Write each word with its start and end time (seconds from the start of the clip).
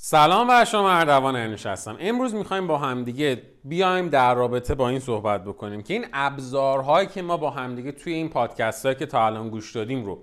سلام 0.00 0.48
بر 0.48 0.64
شما 0.64 0.90
اردوان 0.90 1.36
انوش 1.36 1.66
هستم. 1.66 1.96
امروز 2.00 2.34
می‌خوایم 2.34 2.66
با 2.66 2.78
همدیگه 2.78 3.42
بیایم 3.64 4.08
در 4.08 4.34
رابطه 4.34 4.74
با 4.74 4.88
این 4.88 4.98
صحبت 4.98 5.44
بکنیم 5.44 5.82
که 5.82 5.94
این 5.94 6.06
ابزارهایی 6.12 7.06
که 7.06 7.22
ما 7.22 7.36
با 7.36 7.50
همدیگه 7.50 7.92
توی 7.92 8.12
این 8.12 8.28
پادکست 8.28 8.86
هایی 8.86 8.98
که 8.98 9.06
تا 9.06 9.26
الان 9.26 9.48
گوش 9.48 9.76
دادیم 9.76 10.04
رو 10.04 10.18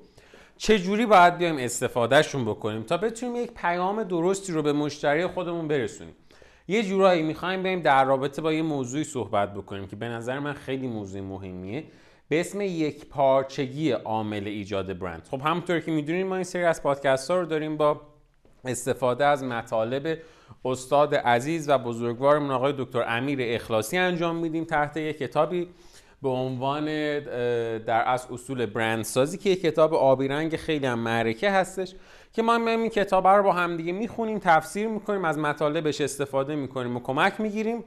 چجوری 0.57 1.05
باید 1.05 1.37
بیایم 1.37 1.57
استفادهشون 1.57 2.45
بکنیم 2.45 2.83
تا 2.83 2.97
بتونیم 2.97 3.35
یک 3.35 3.51
پیام 3.51 4.03
درستی 4.03 4.53
رو 4.53 4.61
به 4.61 4.73
مشتری 4.73 5.27
خودمون 5.27 5.67
برسونیم. 5.67 6.15
یه 6.67 6.83
جورایی 6.83 7.23
می‌خوایم 7.23 7.63
بریم 7.63 7.81
در 7.81 8.05
رابطه 8.05 8.41
با 8.41 8.53
یه 8.53 8.61
موضوعی 8.61 9.03
صحبت 9.03 9.53
بکنیم 9.53 9.87
که 9.87 9.95
به 9.95 10.07
نظر 10.07 10.39
من 10.39 10.53
خیلی 10.53 10.87
موضوع 10.87 11.21
مهمیه. 11.21 11.83
به 12.29 12.39
اسم 12.39 12.61
یک 12.61 13.05
پارچگی 13.05 13.91
عامل 13.91 14.47
ایجاد 14.47 14.99
برند. 14.99 15.27
خب 15.31 15.41
همونطور 15.45 15.79
که 15.79 15.91
می‌دونید 15.91 16.25
ما 16.25 16.35
این 16.35 16.43
سری 16.43 16.63
از 16.63 16.83
پادکست 16.83 17.31
ها 17.31 17.39
رو 17.39 17.45
داریم 17.45 17.77
با 17.77 18.01
استفاده 18.65 19.25
از 19.25 19.43
مطالب 19.43 20.17
استاد 20.65 21.15
عزیز 21.15 21.69
و 21.69 21.77
بزرگوارمون 21.77 22.51
آقای 22.51 22.73
دکتر 22.77 23.03
امیر 23.07 23.39
اخلاصی 23.41 23.97
انجام 23.97 24.35
میدیم 24.35 24.63
تحت 24.63 24.97
یک 24.97 25.17
کتابی 25.17 25.67
به 26.21 26.29
عنوان 26.29 26.85
در 27.79 28.03
از 28.05 28.27
اصول 28.31 28.65
برندسازی 28.65 29.37
که 29.37 29.49
یک 29.49 29.61
کتاب 29.61 29.93
آبی 29.93 30.27
رنگ 30.27 30.55
خیلی 30.55 30.85
هم 30.85 30.99
معرکه 30.99 31.51
هستش 31.51 31.95
که 32.33 32.41
ما 32.41 32.55
این 32.55 32.89
کتاب 32.89 33.27
رو 33.27 33.43
با 33.43 33.53
هم 33.53 33.77
دیگه 33.77 33.91
می‌خونیم 33.91 34.39
تفسیر 34.39 34.87
می‌کنیم 34.87 35.25
از 35.25 35.37
مطالبش 35.37 36.01
استفاده 36.01 36.55
می‌کنیم 36.55 36.97
و 36.97 36.99
کمک 36.99 37.41
می‌گیریم 37.41 37.83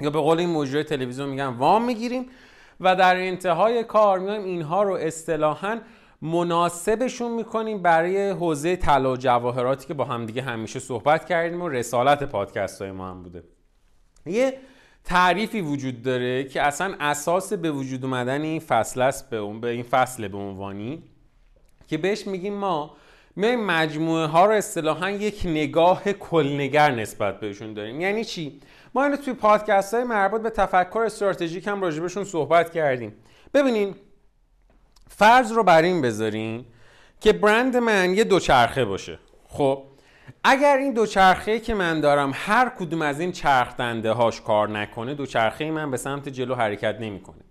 یا 0.00 0.10
به 0.10 0.20
قول 0.20 0.38
این 0.38 0.50
مجری 0.50 0.82
تلویزیون 0.82 1.28
میگن 1.28 1.46
وام 1.46 1.84
می‌گیریم 1.84 2.26
و 2.80 2.96
در 2.96 3.16
انتهای 3.16 3.84
کار 3.84 4.18
میایم 4.18 4.44
اینها 4.44 4.82
رو 4.82 4.94
اصطلاحاً 4.94 5.78
مناسبشون 6.22 7.32
می‌کنیم 7.32 7.82
برای 7.82 8.30
حوزه 8.30 8.76
طلا 8.76 9.12
و 9.12 9.16
جواهراتی 9.16 9.86
که 9.86 9.94
با 9.94 10.04
همدیگه 10.04 10.42
همیشه 10.42 10.80
صحبت 10.80 11.26
کردیم 11.26 11.62
و 11.62 11.68
رسالت 11.68 12.22
پادکست 12.22 12.82
های 12.82 12.90
ما 12.90 13.10
هم 13.10 13.22
بوده. 13.22 13.44
یه 14.26 14.58
تعریفی 15.04 15.60
وجود 15.60 16.02
داره 16.02 16.44
که 16.44 16.62
اصلا 16.62 16.94
اساس 17.00 17.52
به 17.52 17.70
وجود 17.70 18.04
اومدن 18.04 18.42
این 18.42 18.60
فصل 18.60 19.02
است 19.02 19.30
به, 19.30 19.36
اون 19.36 19.60
به 19.60 19.68
این 19.68 19.82
فصل 19.82 20.28
به 20.28 20.38
عنوانی 20.38 21.02
که 21.86 21.98
بهش 21.98 22.26
میگیم 22.26 22.54
ما. 22.54 22.96
میایم 23.36 23.64
مجموعه 23.64 24.26
ها 24.26 24.46
رو 24.46 24.52
اصطلاحا 24.52 25.10
یک 25.10 25.42
نگاه 25.44 26.12
کلنگر 26.12 26.90
نسبت 26.90 27.40
بهشون 27.40 27.74
داریم. 27.74 28.00
یعنی 28.00 28.24
چی؟ 28.24 28.60
ما 28.94 29.04
اینو 29.04 29.16
توی 29.16 29.34
پادکست 29.34 29.94
های 29.94 30.04
مربوط 30.04 30.42
به 30.42 30.50
تفکر 30.50 30.98
استراتژیک 30.98 31.66
هم 31.68 31.82
راجبشون 31.82 32.24
صحبت 32.24 32.72
کردیم. 32.72 33.12
ببینین 33.54 33.94
فرض 35.08 35.52
رو 35.52 35.62
بر 35.62 35.82
این 35.82 36.02
بذارین 36.02 36.64
که 37.20 37.32
برند 37.32 37.76
من 37.76 38.14
یه 38.14 38.24
دوچرخه 38.24 38.84
باشه. 38.84 39.18
خب 39.48 39.82
اگر 40.44 40.76
این 40.76 40.92
دوچرخه 40.92 41.60
که 41.60 41.74
من 41.74 42.00
دارم 42.00 42.32
هر 42.34 42.72
کدوم 42.78 43.02
از 43.02 43.20
این 43.20 43.32
چرخ 43.32 43.76
دنده 43.76 44.12
هاش 44.12 44.40
کار 44.40 44.68
نکنه 44.68 45.14
دوچرخه 45.14 45.70
من 45.70 45.90
به 45.90 45.96
سمت 45.96 46.28
جلو 46.28 46.54
حرکت 46.54 46.96
نمی‌کنه. 47.00 47.44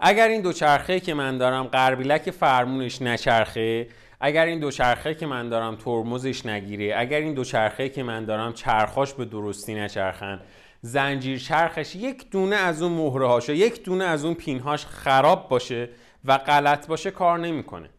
اگر 0.00 0.28
این 0.28 0.40
دوچرخه 0.40 1.00
که 1.00 1.14
من 1.14 1.38
دارم 1.38 1.64
قربیلک 1.64 2.30
فرمونش 2.30 3.02
نچرخه 3.02 3.88
اگر 4.20 4.46
این 4.46 4.60
دوچرخه 4.60 5.14
که 5.14 5.26
من 5.26 5.48
دارم 5.48 5.76
ترمزش 5.76 6.46
نگیره 6.46 6.94
اگر 6.96 7.18
این 7.18 7.34
دوچرخه 7.34 7.88
که 7.88 8.02
من 8.02 8.24
دارم 8.24 8.52
چرخاش 8.52 9.12
به 9.12 9.24
درستی 9.24 9.74
نچرخن 9.74 10.40
زنجیر 10.80 11.38
چرخش 11.38 11.96
یک 11.96 12.30
دونه 12.30 12.56
از 12.56 12.82
اون 12.82 12.92
مهره 12.92 13.26
هاش 13.26 13.48
یک 13.48 13.84
دونه 13.84 14.04
از 14.04 14.24
اون 14.24 14.34
پینهاش 14.34 14.86
خراب 14.86 15.48
باشه 15.48 15.88
و 16.24 16.38
غلط 16.38 16.86
باشه 16.86 17.10
کار 17.10 17.38
نمی‌کنه. 17.38 17.90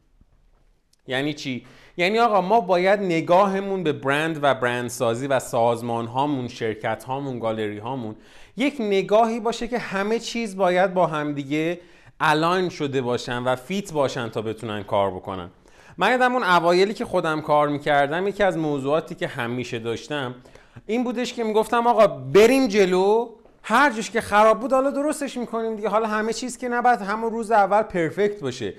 یعنی 1.08 1.34
چی؟ 1.34 1.66
یعنی 1.98 2.20
آقا 2.20 2.42
ما 2.42 2.62
باید 2.62 3.00
نگاهمون 3.00 3.84
به 3.84 3.94
برند 3.94 4.40
و 4.42 4.54
برندسازی 4.54 5.28
و 5.28 5.40
سازمان 5.40 6.08
هامون 6.08 6.48
شرکت 6.48 7.04
هامون 7.04 7.40
گالری 7.40 7.78
هامون 7.78 8.16
یک 8.58 8.76
نگاهی 8.80 9.40
باشه 9.40 9.68
که 9.68 9.80
همه 9.80 10.20
چیز 10.20 10.58
باید 10.58 10.94
با 10.94 11.08
همدیگه 11.08 11.80
الاین 12.20 12.70
شده 12.70 13.02
باشن 13.02 13.44
و 13.44 13.56
فیت 13.56 13.94
باشن 13.94 14.30
تا 14.30 14.42
بتونن 14.42 14.84
کار 14.84 15.12
بکنن. 15.12 15.50
من 15.98 16.12
یادم 16.12 16.34
اون 16.34 16.44
اوایلی 16.44 16.94
که 16.94 17.06
خودم 17.06 17.42
کار 17.42 17.70
می‌کردم 17.70 18.28
یکی 18.28 18.44
از 18.44 18.58
موضوعاتی 18.58 19.16
که 19.16 19.28
همیشه 19.28 19.80
داشتم 19.80 20.36
این 20.86 21.04
بودش 21.04 21.34
که 21.34 21.44
می‌گفتم 21.44 21.88
آقا 21.88 22.08
بریم 22.08 22.68
جلو 22.68 23.30
هر 23.64 23.92
جوش 23.92 24.12
که 24.12 24.22
خراب 24.22 24.60
بود 24.60 24.74
حالا 24.74 24.92
درستش 24.92 25.38
می‌کنیم 25.38 25.76
دیگه. 25.76 25.90
حالا 25.90 26.08
همه 26.08 26.34
چیز 26.34 26.58
که 26.58 26.70
نباید 26.70 27.02
همون 27.02 27.32
روز 27.32 27.52
اول 27.52 27.82
پرفکت 27.82 28.40
باشه. 28.40 28.74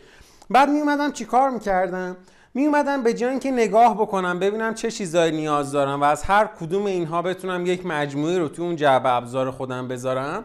بعد 0.50 0.68
میومدم 0.68 1.12
چیکار 1.12 1.50
می‌کردم؟ 1.50 2.16
میومدم 2.54 3.02
به 3.02 3.14
جای 3.14 3.38
که 3.38 3.50
نگاه 3.50 3.94
بکنم 3.94 4.38
ببینم 4.38 4.74
چه 4.74 4.90
چیزایی 4.90 5.32
نیاز 5.32 5.72
دارم 5.72 6.00
و 6.00 6.04
از 6.04 6.22
هر 6.22 6.48
کدوم 6.60 6.84
اینها 6.86 7.22
بتونم 7.22 7.66
یک 7.66 7.86
مجموعه 7.86 8.38
رو 8.38 8.48
تو 8.48 8.62
اون 8.62 8.76
جعبه 8.76 9.08
ابزار 9.08 9.50
خودم 9.50 9.88
بذارم. 9.88 10.44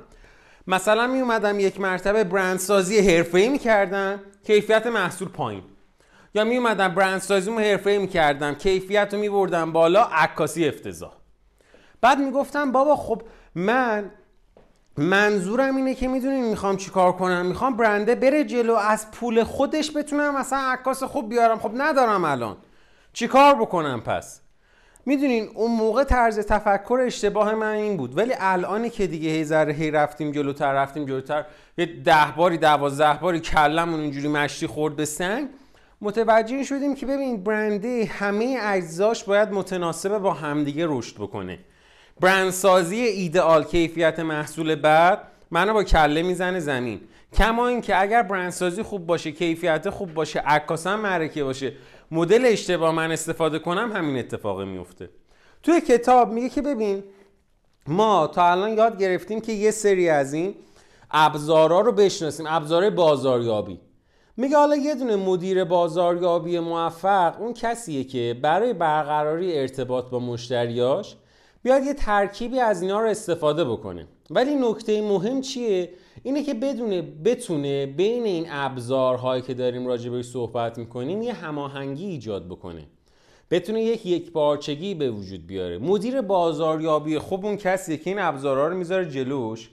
مثلا 0.68 1.08
میومدم 1.08 1.60
یک 1.60 1.82
مرتبه 1.82 2.24
برندسازی 2.24 3.00
حرفه‌ای 3.00 3.50
می‌کردم 3.50 4.20
کیفیت 4.44 4.88
محصول 4.88 5.28
پایین. 5.28 5.64
یا 6.34 6.44
میومدم 6.44 6.88
برندسازیمو 6.88 7.60
حرفه‌ای 7.60 7.98
می‌کردم 7.98 8.54
کیفیت 8.54 9.14
رو 9.14 9.20
میبردم 9.20 9.72
بالا 9.72 10.04
عکاسی 10.04 10.68
افتضاح. 10.68 11.12
بعد 12.02 12.20
می‌گفتم 12.20 12.72
بابا 12.72 12.96
خب 12.96 13.22
من 13.56 14.12
منظورم 15.00 15.76
اینه 15.76 15.94
که 15.94 16.08
می‌دونین 16.08 16.46
می‌خوام 16.46 16.78
چیکار 16.78 17.12
کنم؟ 17.12 17.46
می‌خوام 17.46 17.78
برنده 17.78 18.16
بره 18.16 18.44
جلو 18.44 18.76
از 18.76 19.12
پول 19.12 19.44
خودش 19.44 19.98
بتونم 19.98 20.38
مثلا 20.38 20.60
عکاس 20.60 21.04
خوب 21.04 21.30
بیارم. 21.30 21.60
خب 21.60 21.72
ندارم 21.78 22.26
الان. 22.26 22.58
چیکار 23.14 23.56
بکنم 23.56 24.02
پس؟ 24.02 24.42
می‌دونین 25.06 25.50
اون 25.56 25.72
موقع 25.72 26.04
طرز 26.04 26.40
تفکر 26.40 27.00
اشتباه 27.06 27.56
من 27.56 27.72
این 27.72 27.98
بود. 27.98 28.18
ولی 28.18 28.34
الانی 28.40 28.90
که 28.90 29.08
دیگه 29.08 29.30
هی 29.30 29.44
ذره 29.44 29.74
هی 29.74 29.92
رفتیم 29.92 30.32
جلوتر 30.32 30.74
رفتیم 30.74 31.06
جلوتر 31.06 31.46
یه 31.78 31.86
ده 31.86 32.34
باری 32.38 32.58
دوازده 32.58 33.20
باری 33.22 33.40
کلمون 33.40 34.00
اینجوری 34.00 34.28
مشتی 34.28 34.68
خورد 34.68 34.96
به 34.96 35.06
سنگ. 35.06 35.48
متوجه 36.02 36.64
شدیم 36.64 36.96
که 36.96 37.06
ببین 37.06 37.44
برنده 37.44 38.06
همه 38.06 38.58
اجزاش 38.62 39.24
باید 39.24 39.52
متناسب 39.52 40.18
با 40.18 40.34
همدیگه 40.34 40.86
رشد 40.90 41.16
بکنه. 41.16 41.60
برندسازی 42.20 42.96
ایدئال 42.96 43.64
کیفیت 43.64 44.20
محصول 44.20 44.76
بعد 44.76 45.20
منو 45.52 45.74
با 45.74 45.84
کله 45.84 46.22
می‌زنه 46.22 46.60
زمین. 46.60 47.02
کما 47.34 47.68
اینکه 47.68 48.02
اگر 48.02 48.24
برندسازی 48.24 48.84
خوب 48.84 49.06
باشه 49.06 49.32
کیفیت 49.32 49.90
خوب 49.90 50.14
باشه 50.14 50.40
عکاسا 50.40 50.98
معرکه 50.98 51.44
باشه 51.44 51.74
مدل 52.12 52.46
اشتباه 52.46 52.92
من 52.92 53.12
استفاده 53.12 53.60
کنم 53.60 53.92
همین 53.92 54.18
اتفاق 54.18 54.62
میفته 54.62 55.10
توی 55.64 55.82
کتاب 55.82 56.32
میگه 56.32 56.50
که 56.50 56.62
ببین 56.62 57.04
ما 57.88 58.28
تا 58.28 58.52
الان 58.52 58.78
یاد 58.78 59.00
گرفتیم 59.00 59.42
که 59.42 59.52
یه 59.52 59.72
سری 59.72 60.10
از 60.10 60.34
این 60.34 60.56
ابزارا 61.12 61.80
رو 61.80 61.92
بشناسیم. 61.92 62.46
ابزار 62.50 62.90
بازاریابی. 62.90 63.80
میگه 64.38 64.58
حالا 64.58 64.76
یه 64.76 64.96
دونه 64.96 65.16
مدیر 65.16 65.64
بازاریابی 65.64 66.60
موفق 66.60 67.42
اون 67.42 67.54
کسیه 67.54 68.04
که 68.04 68.40
برای 68.42 68.74
برقراری 68.74 69.60
ارتباط 69.60 70.06
با 70.06 70.20
مشتریاش 70.20 71.16
بیاد 71.64 71.84
یه 71.84 71.94
ترکیبی 71.94 72.60
از 72.60 72.82
اینا 72.82 73.00
رو 73.02 73.08
استفاده 73.08 73.66
بکنه. 73.66 74.08
ولی 74.30 74.56
نکته 74.56 75.02
مهم 75.02 75.42
چیه؟ 75.42 75.90
اینه 76.24 76.44
که 76.44 76.54
بدونه 76.54 77.02
بتونه 77.02 77.86
بین 77.86 78.24
این 78.24 78.46
ابزارهایی 78.50 79.42
که 79.42 79.54
داریم 79.54 79.88
راجع 79.88 80.10
بهش 80.10 80.26
صحبت 80.26 80.78
می‌کنیم 80.78 81.22
یه 81.22 81.34
هماهنگی 81.34 82.06
ایجاد 82.06 82.46
بکنه. 82.46 82.86
بتونه 83.52 83.84
یک 83.84 84.06
یک 84.06 84.32
بارچگی 84.32 84.96
به 84.96 85.12
وجود 85.12 85.48
بیاره. 85.48 85.78
مدیر 85.78 86.22
بازاریابی 86.22 87.20
خوب 87.20 87.46
اون 87.46 87.58
کسیه 87.58 87.98
که 87.98 88.10
این 88.10 88.20
ابزارها 88.20 88.68
رو 88.68 88.78
می‌ذاره 88.78 89.10
جلوش. 89.10 89.70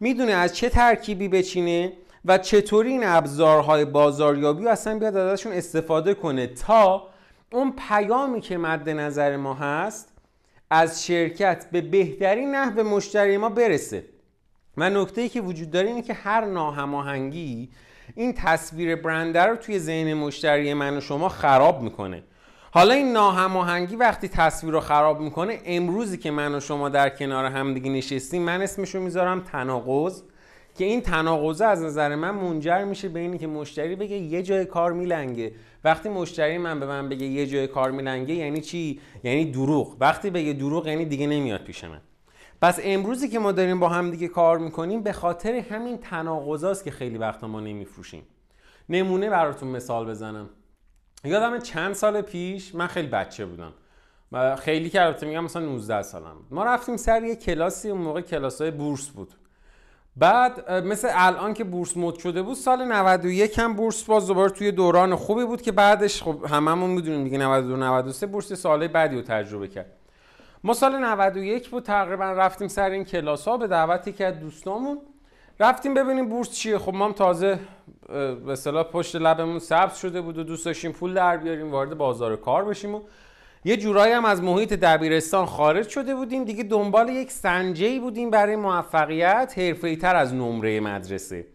می‌دونه 0.00 0.32
از 0.32 0.56
چه 0.56 0.68
ترکیبی 0.68 1.28
بچینه 1.28 1.92
و 2.24 2.38
چطوری 2.38 2.90
این 2.90 3.04
ابزارهای 3.04 3.84
بازاریابی 3.84 4.68
اصلا 4.68 4.98
بیاد 4.98 5.16
ازشون 5.16 5.52
استفاده 5.52 6.14
کنه 6.14 6.46
تا 6.46 7.08
اون 7.52 7.74
پیامی 7.88 8.40
که 8.40 8.58
مد 8.58 8.88
نظر 8.88 9.36
ما 9.36 9.54
هست 9.54 10.09
از 10.70 11.06
شرکت 11.06 11.66
به 11.72 11.80
بهترین 11.80 12.54
نحو 12.54 12.82
مشتری 12.82 13.36
ما 13.36 13.48
برسه. 13.48 14.04
و 14.76 14.90
نکته 14.90 15.20
ای 15.20 15.28
که 15.28 15.40
وجود 15.40 15.70
داره 15.70 15.88
اینه 15.88 16.02
که 16.02 16.14
هر 16.14 16.44
ناهماهنگی 16.44 17.70
این 18.14 18.32
تصویر 18.32 18.96
برنده 18.96 19.42
رو 19.42 19.56
توی 19.56 19.78
ذهن 19.78 20.14
مشتری 20.14 20.74
من 20.74 20.96
و 20.96 21.00
شما 21.00 21.28
خراب 21.28 21.82
می‌کنه. 21.82 22.22
حالا 22.72 22.94
این 22.94 23.12
ناهماهنگی 23.12 23.96
وقتی 23.96 24.28
تصویر 24.28 24.72
رو 24.72 24.80
خراب 24.80 25.20
می‌کنه 25.20 25.60
امروزی 25.64 26.18
که 26.18 26.30
من 26.30 26.54
و 26.54 26.60
شما 26.60 26.88
در 26.88 27.08
کنار 27.08 27.44
همدیگه 27.44 27.90
نشستیم 27.90 28.42
من 28.42 28.62
اسمشو 28.62 29.00
می‌ذارم 29.00 29.40
تناقض 29.40 30.22
که 30.78 30.84
این 30.84 31.00
تناقضه 31.00 31.64
از 31.64 31.82
نظر 31.82 32.14
من 32.14 32.30
منجر 32.30 32.84
میشه 32.84 33.08
به 33.08 33.20
اینی 33.20 33.38
که 33.38 33.46
مشتری 33.46 33.96
بگه 33.96 34.16
یه 34.16 34.42
جای 34.42 34.64
کار 34.64 34.92
میلنگه. 34.92 35.52
وقتی 35.84 36.08
مشتری 36.08 36.58
من 36.58 36.80
به 36.80 36.86
من 36.86 37.08
بگه 37.08 37.26
یه 37.26 37.46
جای 37.46 37.66
کار 37.66 37.90
میلنگه 37.90 38.34
یعنی 38.34 38.60
چی؟ 38.60 39.00
یعنی 39.24 39.50
دروغ. 39.50 39.96
وقتی 40.00 40.30
بگه 40.30 40.52
دروغ 40.52 40.86
یعنی 40.86 41.04
دیگه 41.04 41.26
نمیاد 41.26 41.64
پیش 41.64 41.84
من. 41.84 42.00
پس 42.62 42.80
امروزی 42.82 43.28
که 43.28 43.38
ما 43.38 43.52
داریم 43.52 43.80
با 43.80 43.88
هم 43.88 44.10
دیگه 44.10 44.28
کار 44.28 44.58
می‌کنیم 44.58 45.02
به 45.02 45.12
خاطر 45.12 45.54
همین 45.54 45.98
تناقضاست 45.98 46.84
که 46.84 46.90
خیلی 46.90 47.18
وقتا 47.18 47.48
ما 47.48 47.60
نمیفروشیم. 47.60 48.22
نمونه 48.88 49.30
براتون 49.30 49.68
مثال 49.68 50.06
بزنم. 50.06 50.50
یادم 51.24 51.58
چند 51.58 51.94
سال 51.94 52.20
پیش 52.20 52.74
من 52.74 52.86
خیلی 52.86 53.08
بچه 53.08 53.46
بودم. 53.46 53.72
خیلی 54.56 54.90
که 54.90 55.02
البته 55.02 55.26
میگم 55.26 55.44
مثلا 55.44 55.66
19 55.66 56.02
سالم 56.02 56.36
ما 56.50 56.64
رفتیم 56.64 56.96
سر 56.96 57.22
یه 57.24 57.36
کلاسی 57.36 57.90
اون 57.90 58.00
موقع 58.00 58.20
کلاسای 58.20 58.70
بورس 58.70 59.08
بود. 59.08 59.34
بعد 60.16 60.70
مثل 60.72 61.08
الان 61.12 61.54
که 61.54 61.64
بورس 61.64 61.96
مد 61.96 62.14
شده 62.14 62.42
بود 62.42 62.56
سال 62.56 62.84
91 62.84 63.58
هم 63.58 63.74
بورس 63.74 64.04
باز 64.04 64.26
دوباره 64.26 64.50
توی 64.50 64.72
دوران 64.72 65.14
خوبی 65.14 65.44
بود 65.44 65.62
که 65.62 65.72
بعدش 65.72 66.22
خب 66.22 66.44
هممون 66.44 66.90
می‌دونیم 66.90 67.24
دیگه 67.24 67.38
92 67.38 67.76
93 67.76 68.26
بورس 68.26 68.52
سال 68.52 68.88
بعدی 68.88 69.16
رو 69.16 69.22
تجربه 69.22 69.68
کرد. 69.68 69.86
ما 70.64 70.74
سال 70.74 70.98
91 70.98 71.70
بود 71.70 71.82
تقریبا 71.82 72.32
رفتیم 72.32 72.68
سر 72.68 72.90
این 72.90 73.04
کلاس 73.04 73.48
ها 73.48 73.56
به 73.56 73.66
دعوتی 73.66 74.12
که 74.12 74.30
دوستامون. 74.30 74.98
رفتیم 75.60 75.94
ببینیم 75.94 76.28
بورس 76.28 76.50
چیه. 76.50 76.78
خب 76.78 76.94
ما 76.94 77.04
هم 77.04 77.12
تازه 77.12 77.58
به 78.46 78.82
پشت 78.82 79.16
لبمون 79.16 79.58
سبز 79.58 79.96
شده 79.96 80.20
بود 80.20 80.38
و 80.38 80.42
دوست 80.44 80.64
داشتیم 80.64 80.92
پول 80.92 81.14
در 81.14 81.36
بیاریم 81.36 81.70
وارد 81.70 81.98
بازار 81.98 82.36
کار 82.36 82.64
بشیم 82.64 82.94
و 82.94 83.00
یه 83.64 83.76
جورایی 83.76 84.12
هم 84.12 84.24
از 84.24 84.42
محیط 84.42 84.72
دبیرستان 84.72 85.46
خارج 85.46 85.88
شده 85.88 86.14
بودیم. 86.14 86.44
دیگه 86.44 86.62
دنبال 86.62 87.08
یک 87.08 87.30
سنجه‌ای 87.30 87.98
بودیم 87.98 88.30
برای 88.30 88.56
موفقیت 88.56 89.54
تر 90.00 90.16
از 90.16 90.34
نمره 90.34 90.80
مدرسه. 90.80 91.46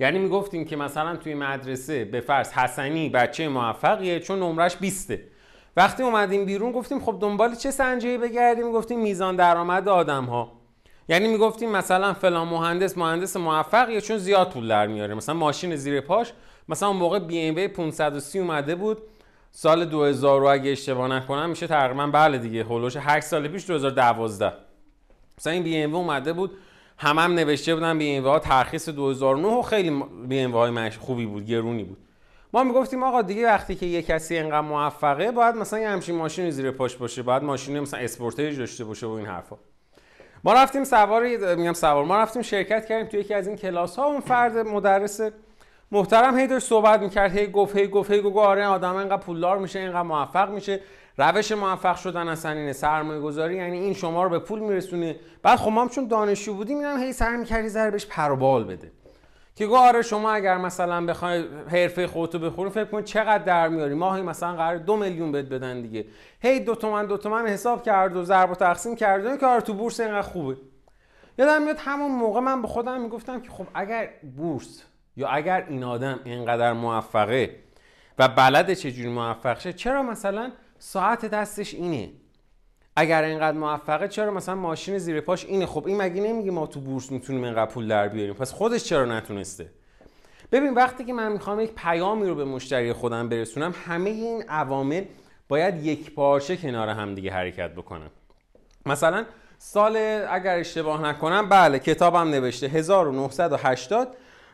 یعنی 0.00 0.18
می‌گفتیم 0.18 0.64
که 0.64 0.76
مثلا 0.76 1.16
توی 1.16 1.34
مدرسه 1.34 2.04
به 2.04 2.20
فرض 2.20 2.52
حسنی 2.52 3.08
بچه 3.08 3.48
موفقیه 3.48 4.20
چون 4.20 4.38
نمرش 4.38 4.76
20 4.76 5.12
وقتی 5.76 6.02
اومدیم 6.02 6.44
بیرون 6.44 6.72
گفتیم 6.72 7.00
خب 7.00 7.18
دنبال 7.20 7.54
چه 7.54 7.70
سنجه‌ای 7.70 8.18
بگردیم؟ 8.18 8.72
گفتیم 8.72 9.00
میزان 9.00 9.36
درآمد 9.36 9.88
آدم 9.88 10.24
ها 10.24 10.52
یعنی 11.08 11.28
می‌گفتیم 11.28 11.70
مثلا 11.70 12.14
فلان 12.14 12.48
مهندس 12.48 12.98
مهندس 12.98 13.36
موفقیه 13.36 14.00
چون 14.00 14.18
زیاد 14.18 14.50
پول 14.50 14.68
در 14.68 14.86
میاره. 14.86 15.14
مثلا 15.14 15.34
ماشین 15.34 15.76
زیر 15.76 16.00
پاش 16.00 16.32
مثلا 16.68 16.88
اون 16.88 16.96
موقع 16.96 17.18
ام 17.30 17.66
530 17.66 18.38
اومده 18.38 18.74
بود. 18.74 18.98
سال 19.50 19.84
2000 19.84 20.40
رو 20.40 20.46
اگه 20.46 20.70
اشتباه 20.70 21.08
نکنم 21.08 21.50
میشه 21.50 21.66
تقریبا 21.66 22.06
بله 22.06 22.38
دیگه 22.38 22.64
هولوش 22.64 22.96
8 23.00 23.26
سال 23.26 23.48
پیش 23.48 23.66
2012 23.66 24.52
مثلا 25.38 25.52
این 25.52 25.62
بی 25.62 25.76
ام 25.76 25.94
اومده 25.94 26.32
بود 26.32 26.50
هم 26.98 27.18
هم 27.18 27.34
نوشته 27.34 27.74
بودن 27.74 27.98
بی 27.98 28.16
ام 28.16 28.24
ها 28.24 28.38
ترخیص 28.38 28.88
2009 28.88 29.48
و 29.48 29.62
خیلی 29.62 30.04
بی 30.28 30.40
ام 30.40 30.52
های 30.52 30.90
خوبی 30.90 31.26
بود 31.26 31.46
گرونی 31.46 31.84
بود. 31.84 31.98
ما 32.52 32.64
می‌گفتیم 32.64 33.02
آقا 33.02 33.22
دیگه 33.22 33.46
وقتی 33.46 33.74
که 33.74 33.86
یه 33.86 34.02
کسی 34.02 34.38
انقدر 34.38 34.60
موفقه 34.60 35.30
باید 35.30 35.54
مثلا 35.54 35.78
یه 35.78 35.88
همچین 35.88 36.16
ماشین 36.16 36.50
زیر 36.50 36.70
پاش 36.70 36.96
باشه 36.96 37.22
باید 37.22 37.42
ماشین 37.42 37.80
مثلا 37.80 38.00
اسپورتیج 38.00 38.58
داشته 38.58 38.84
باشه 38.84 39.06
و 39.06 39.10
این 39.10 39.26
حرفا. 39.26 39.56
ما 40.44 40.52
رفتیم 40.52 40.84
سوار 40.84 41.54
میگم 41.54 41.72
سوار 41.72 42.04
ما 42.04 42.16
رفتیم 42.16 42.42
شرکت 42.42 42.86
کردیم 42.86 43.06
توی 43.06 43.20
یکی 43.20 43.34
از 43.34 43.46
این 43.46 43.56
کلاس 43.56 43.96
ها 43.96 44.04
اون 44.04 44.20
فرد 44.20 44.58
مدرس 44.58 45.20
محترم 45.92 46.38
هی 46.38 46.46
داشت 46.46 46.66
صحبت 46.66 47.00
می‌کرد 47.00 47.36
هی 47.36 47.46
گفت 47.46 47.76
هی 47.76 47.88
گفت 47.88 48.10
هی 48.10 48.22
گفت 48.22 48.36
آره 48.36 48.66
آدم 48.66 48.96
اینقدر 48.96 49.16
پولدار 49.16 49.58
میشه 49.58 49.78
اینقدر 49.78 50.02
موفق 50.02 50.50
میشه. 50.50 50.80
روش 51.18 51.52
موفق 51.52 51.96
شدن 51.96 52.28
اصلا 52.28 52.52
اینه 52.52 52.72
سرمایه 52.72 53.20
گذاری 53.20 53.56
یعنی 53.56 53.78
این 53.78 53.94
شما 53.94 54.22
رو 54.22 54.30
به 54.30 54.38
پول 54.38 54.58
میرسونه. 54.58 55.16
بعد 55.42 55.58
خب 55.58 55.70
ما 55.70 55.88
چون 55.88 56.08
دانشجو 56.08 56.54
بودیم 56.54 56.78
اینم 56.78 56.98
هی 56.98 57.12
سعی 57.12 57.36
می‌کرد 57.36 57.60
یه 57.60 57.68
ذره 57.68 57.90
بهش 57.90 58.06
پروبال 58.06 58.64
بده. 58.64 58.92
که 59.56 59.66
گفت 59.66 59.78
آره 59.78 60.02
شما 60.02 60.30
اگر 60.30 60.58
مثلا 60.58 61.06
بخوای 61.06 61.44
حرفه 61.70 62.06
خودتو 62.06 62.38
بخوری 62.38 62.70
فکر 62.70 62.84
کن 62.84 63.02
چقدر 63.02 63.44
در 63.44 63.68
میاری. 63.68 63.94
ماهی 63.94 64.22
مثلا 64.22 64.56
قرار 64.56 64.76
دو 64.76 64.96
میلیون 64.96 65.32
بهت 65.32 65.46
بدن 65.46 65.82
دیگه. 65.82 66.04
هی 66.40 66.60
دو 66.60 66.74
تومن 66.74 67.06
دو 67.06 67.16
تومن 67.16 67.46
حساب 67.46 67.82
کرد 67.82 68.16
و 68.16 68.24
ضرب 68.24 68.50
و 68.50 68.54
تقسیم 68.54 68.96
کرد 68.96 69.40
که 69.40 69.46
آره 69.46 69.60
تو 69.60 69.74
بورس 69.74 70.00
اینقدر 70.00 70.22
خوبه. 70.22 70.56
یادم 71.38 71.62
میاد 71.62 71.76
همون 71.78 72.10
موقع 72.10 72.40
من 72.40 72.62
به 72.62 72.68
خودم 72.68 73.00
می‌گفتم 73.00 73.40
که 73.40 73.50
خب 73.50 73.66
اگر 73.74 74.08
بورس 74.36 74.84
یا 75.20 75.28
اگر 75.28 75.66
این 75.68 75.84
آدم 75.84 76.20
اینقدر 76.24 76.72
موفقه 76.72 77.56
و 78.18 78.28
بلد 78.28 78.74
چجوری 78.74 79.08
موفق 79.08 79.60
شه 79.60 79.72
چرا 79.72 80.02
مثلا 80.02 80.52
ساعت 80.78 81.26
دستش 81.26 81.74
اینه؟ 81.74 82.10
اگر 82.96 83.22
اینقدر 83.22 83.58
موفقه 83.58 84.08
چرا 84.08 84.30
مثلا 84.30 84.54
ماشین 84.54 84.98
زیر 84.98 85.20
پاش 85.20 85.44
اینه؟ 85.44 85.66
خب 85.66 85.86
این 85.86 85.96
مگه 85.96 86.22
نمیگه 86.22 86.50
ما 86.50 86.66
تو 86.66 86.80
بورس 86.80 87.12
می‌تونیم 87.12 87.44
اینقدر 87.44 87.70
پول 87.70 87.88
در 87.88 88.08
بیاریم؟ 88.08 88.34
پس 88.34 88.52
خودش 88.52 88.84
چرا 88.84 89.04
نتونسته؟ 89.04 89.70
ببین 90.52 90.74
وقتی 90.74 91.04
که 91.04 91.12
من 91.12 91.32
می‌خوام 91.32 91.60
یک 91.60 91.72
پیامی 91.76 92.28
رو 92.28 92.34
به 92.34 92.44
مشتری 92.44 92.92
خودم 92.92 93.28
برسونم 93.28 93.74
همه 93.86 94.10
این 94.10 94.42
عوامل 94.48 95.04
باید 95.48 95.86
یک 95.86 96.14
پارچه 96.14 96.56
کنار 96.56 96.88
هم 96.88 97.14
دیگه 97.14 97.30
حرکت 97.30 97.70
بکنن. 97.70 98.10
مثلا 98.86 99.24
سال 99.58 99.96
اگر 100.30 100.58
اشتباه 100.58 101.02
نکنم 101.02 101.48
بله 101.48 101.78
کتابم 101.78 102.30
نوشته 102.30 102.66
1980 102.66 104.08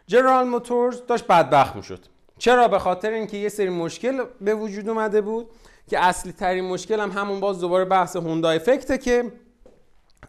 جنرال 0.06 0.49
موتورز 0.49 1.06
داشت 1.06 1.26
بدبخت 1.26 1.76
می‌شد. 1.76 2.00
چرا؟ 2.38 2.69
به 2.69 2.79
خاطر 2.79 3.11
اینکه 3.11 3.37
یه 3.37 3.49
سری 3.49 3.69
مشکل 3.69 4.25
به 4.41 4.55
وجود 4.55 4.88
اومده 4.88 5.20
بود 5.20 5.47
که 5.91 5.99
اصلی 5.99 6.32
ترین 6.32 6.64
مشکل 6.64 7.00
هم 7.00 7.11
همون 7.11 7.41
باز 7.41 7.61
دوباره 7.61 7.85
بحث 7.85 8.17
هوندا 8.17 8.50
افکته 8.50 8.99
که 8.99 9.32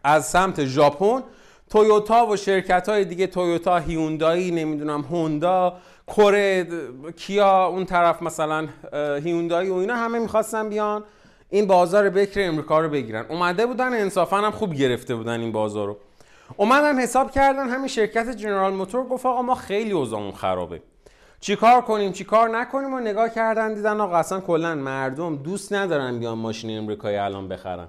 از 0.04 0.26
سمت 0.26 0.66
ژاپن 0.66 1.24
تویوتا 1.70 2.28
و 2.28 2.36
شرکت 2.36 2.90
های 2.90 3.06
دیگه 3.06 3.28
تویوتا 3.28 3.78
هیوندایی 3.78 4.52
نمی‌دونم 4.52 5.02
هوندا 5.02 5.78
کره 6.08 6.68
کیا 7.18 7.66
اون 7.66 7.86
طرف 7.86 8.22
مثلا 8.22 8.68
هیوندایی 9.24 9.70
و 9.70 9.74
اینا 9.74 9.96
همه 9.96 10.20
می‌خواستن 10.20 10.70
بیان. 10.70 11.04
این 11.50 11.68
بازار 11.68 12.10
بکر 12.10 12.48
امریکا 12.48 12.80
رو 12.80 12.90
بگیرن. 12.90 13.26
اومده 13.30 13.66
بودن 13.66 13.94
انصافا 13.94 14.38
هم 14.38 14.52
خوب 14.52 14.74
گرفته 14.74 15.16
بودن 15.16 15.40
این 15.40 15.52
بازار 15.52 15.88
رو. 15.88 15.98
اومدن 16.56 17.00
حساب 17.00 17.32
کردن 17.32 17.70
همین 17.70 17.88
شرکت 17.88 18.30
جنرال 18.30 18.74
موتور 18.74 19.08
گفت 19.08 19.26
آقا 19.26 19.42
ما 19.42 19.56
خیلی 19.56 19.92
اوضاعمون 19.92 20.32
خرابه. 20.32 20.82
چیکار 21.40 21.82
کنیم؟ 21.82 22.12
چیکار 22.12 22.50
نکنیم؟ 22.50 22.94
و 22.94 23.00
نگاه 23.00 23.30
کردن 23.30 23.74
دیدن 23.74 24.02
آقا 24.02 24.18
اصلا 24.18 24.40
کلا 24.40 24.76
مردم 24.76 25.36
دوست 25.36 25.74
ندارن 25.74 26.20
بیان 26.20 26.38
ماشین 26.38 26.78
امریکایی 26.78 27.18
الان 27.18 27.48
بخرن. 27.48 27.88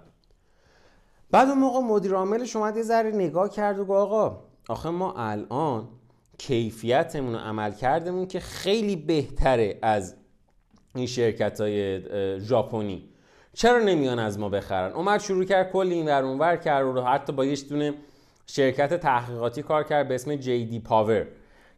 بعد 1.30 1.48
اون 1.48 1.58
موقع 1.58 1.80
مدیر 1.80 2.14
عاملش 2.14 2.56
اومد 2.56 2.76
یه 2.76 2.82
ذره 2.82 3.10
نگاه 3.10 3.50
کرد 3.50 3.78
و 3.78 3.84
گفت 3.84 3.90
آقا 3.90 4.40
آخه 4.68 4.90
ما 4.90 5.14
الان 5.16 5.88
کیفیتمون 6.38 7.34
و 7.34 7.38
عمل 7.38 7.72
کردمون 7.72 8.26
که 8.26 8.40
خیلی 8.40 8.96
بهتره 8.96 9.78
از 9.82 10.14
این 10.94 11.06
شرکت 11.06 11.60
های 11.60 12.00
ژاپنی. 12.40 13.08
چرا 13.54 13.78
نمیان 13.78 14.18
از 14.18 14.38
ما 14.38 14.48
بخرن؟ 14.48 14.92
اومد 14.92 15.20
شروع 15.20 15.44
کرد 15.44 15.72
کلی 15.72 15.94
این 15.94 16.06
ور 16.06 16.24
اونور 16.24 16.56
کرد 16.56 16.96
و 16.96 17.02
حتی 17.02 17.32
با 17.32 17.44
یه 17.44 17.56
دونه 17.56 17.94
شرکت 18.50 18.94
تحقیقاتی 18.94 19.62
کار 19.62 19.84
کرد 19.84 20.08
به 20.08 20.14
اسم 20.14 20.36
دی 20.36 20.82
پاور 20.84 21.26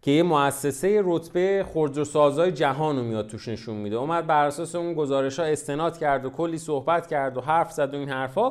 که 0.02 0.10
یه 0.10 0.22
مؤسسه 0.22 1.02
رتبه 1.04 1.64
خودروسازای 1.72 2.52
جهان 2.52 2.96
رو 2.96 3.02
میاد 3.02 3.26
توش 3.26 3.48
نشون 3.48 3.76
میده. 3.76 3.96
اومد 3.96 4.26
بر 4.26 4.46
اساس 4.46 4.74
اون 4.74 4.94
گزارش 4.94 5.38
ها 5.38 5.44
استناد 5.44 5.98
کرد 5.98 6.24
و 6.24 6.30
کلی 6.30 6.58
صحبت 6.58 7.06
کرد 7.06 7.36
و 7.36 7.40
حرف 7.40 7.72
زد 7.72 7.94
و 7.94 7.96
این 7.96 8.08
حرفا. 8.08 8.50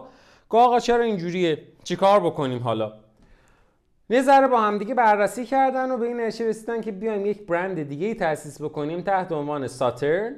که 0.51 0.57
آقا 0.57 0.79
چرا 0.79 1.03
اینجوریه؟ 1.03 1.63
چیکار 1.83 2.19
بکنیم 2.19 2.63
حالا؟ 2.63 2.93
یه 4.09 4.21
ذره 4.21 4.47
با 4.47 4.61
هم 4.61 4.77
دیگه 4.77 4.93
بررسی 4.93 5.45
کردن 5.45 5.91
و 5.91 5.97
به 5.97 6.07
این 6.07 6.21
نتیجه 6.21 6.49
رسیدن 6.49 6.81
که 6.81 6.91
بیایم 6.91 7.25
یک 7.25 7.45
برند 7.45 7.83
دیگه 7.83 8.07
ای 8.07 8.15
تاسیس 8.15 8.61
بکنیم 8.61 9.01
تحت 9.01 9.31
عنوان 9.31 9.67
ساترن 9.67 10.35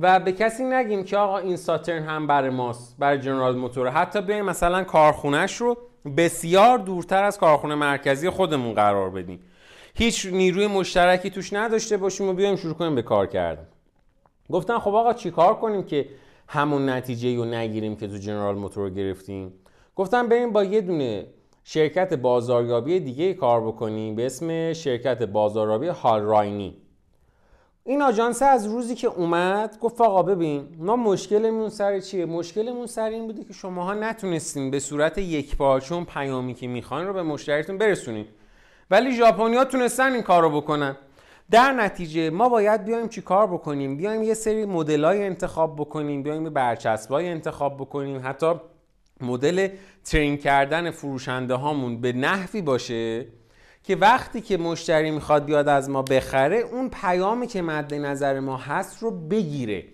و 0.00 0.20
به 0.20 0.32
کسی 0.32 0.64
نگیم 0.64 1.04
که 1.04 1.16
آقا 1.16 1.38
این 1.38 1.56
ساترن 1.56 2.02
هم 2.02 2.26
برای 2.26 2.50
ماست 2.50 2.96
برای 2.98 3.18
جنرال 3.18 3.56
موتور 3.56 3.88
حتی 3.88 4.20
بیایم 4.20 4.44
مثلا 4.44 4.84
کارخونهش 4.84 5.56
رو 5.56 5.76
بسیار 6.16 6.78
دورتر 6.78 7.24
از 7.24 7.38
کارخونه 7.38 7.74
مرکزی 7.74 8.30
خودمون 8.30 8.74
قرار 8.74 9.10
بدیم. 9.10 9.40
هیچ 9.94 10.26
نیروی 10.26 10.66
مشترکی 10.66 11.30
توش 11.30 11.52
نداشته 11.52 11.96
باشیم 11.96 12.28
و 12.28 12.32
بیایم 12.32 12.56
شروع 12.56 12.74
کنیم 12.74 12.94
به 12.94 13.02
کار 13.02 13.26
کردن. 13.26 13.66
گفتن 14.50 14.78
خب 14.78 14.94
آقا 14.94 15.12
چی 15.12 15.30
کار 15.30 15.54
کنیم 15.54 15.82
که 15.82 16.08
همون 16.48 16.88
نتیجه 16.88 17.36
رو 17.36 17.44
نگیریم 17.44 17.96
که 17.96 18.08
تو 18.08 18.16
جنرال 18.16 18.54
موتور 18.54 18.90
گرفتیم؟ 18.90 19.52
گفتن 19.96 20.28
بریم 20.28 20.52
با 20.52 20.64
یه 20.64 20.80
دونه 20.80 21.26
شرکت 21.64 22.14
بازاریابی 22.14 23.00
دیگه 23.00 23.34
کار 23.34 23.66
بکنیم 23.66 24.14
به 24.14 24.26
اسم 24.26 24.72
شرکت 24.72 25.22
بازاریابی 25.22 25.86
هالراینی 25.86 26.76
این 27.88 28.02
آژانس 28.02 28.42
از 28.42 28.66
روزی 28.66 28.94
که 28.94 29.06
اومد 29.06 29.78
گفت 29.80 30.00
آقا 30.00 30.22
ببین 30.22 30.68
ما 30.78 30.96
مشکلمون 30.96 31.68
سر 31.68 32.00
چیه؟ 32.00 32.26
مشکلمون 32.26 32.86
سر 32.86 33.08
این 33.08 33.26
بوده 33.26 33.44
که 33.44 33.52
شماها 33.52 33.94
نتونستیم 33.94 34.70
به 34.70 34.80
صورت 34.80 35.18
یک 35.18 35.56
پارچون 35.56 36.04
پیامی 36.04 36.54
که 36.54 36.66
می‌خواین 36.66 37.06
رو 37.06 37.12
به 37.12 37.22
مشتریتون 37.22 37.78
برسونیم. 37.78 38.26
ولی 38.90 39.12
ژاپنیا 39.12 39.64
تونستن 39.64 40.12
این 40.12 40.22
کار 40.22 40.42
رو 40.42 40.60
بکنن. 40.60 40.96
در 41.50 41.72
نتیجه 41.72 42.30
ما 42.30 42.48
باید 42.48 42.84
بیایم 42.84 43.08
چی 43.08 43.22
کار 43.22 43.46
بکنیم؟ 43.46 43.96
بیایم 43.96 44.22
یه 44.22 44.34
سری 44.34 44.64
مدلای 44.64 45.24
انتخاب 45.24 45.76
بکنیم 45.76 46.22
بیایم 46.22 46.44
برچسبای 46.50 47.28
انتخاب 47.28 47.76
بکنیم. 47.76 48.20
حتی 48.24 48.52
مدل 49.20 49.68
ترین 50.04 50.36
کردن 50.36 50.90
فروشنده 50.90 51.54
هامون 51.54 52.00
به 52.00 52.12
نحوی 52.12 52.62
باشه. 52.62 53.26
که 53.86 53.96
وقتی 53.96 54.40
که 54.40 54.56
مشتری 54.56 55.10
می‌خواد 55.10 55.44
بیاد 55.44 55.68
از 55.68 55.90
ما 55.90 56.02
بخره 56.02 56.56
اون 56.56 56.90
پیامی 56.90 57.46
که 57.46 57.62
مد 57.62 57.94
نظر 57.94 58.40
ما 58.40 58.56
هست 58.56 59.02
رو 59.02 59.10
بگیره. 59.10 59.84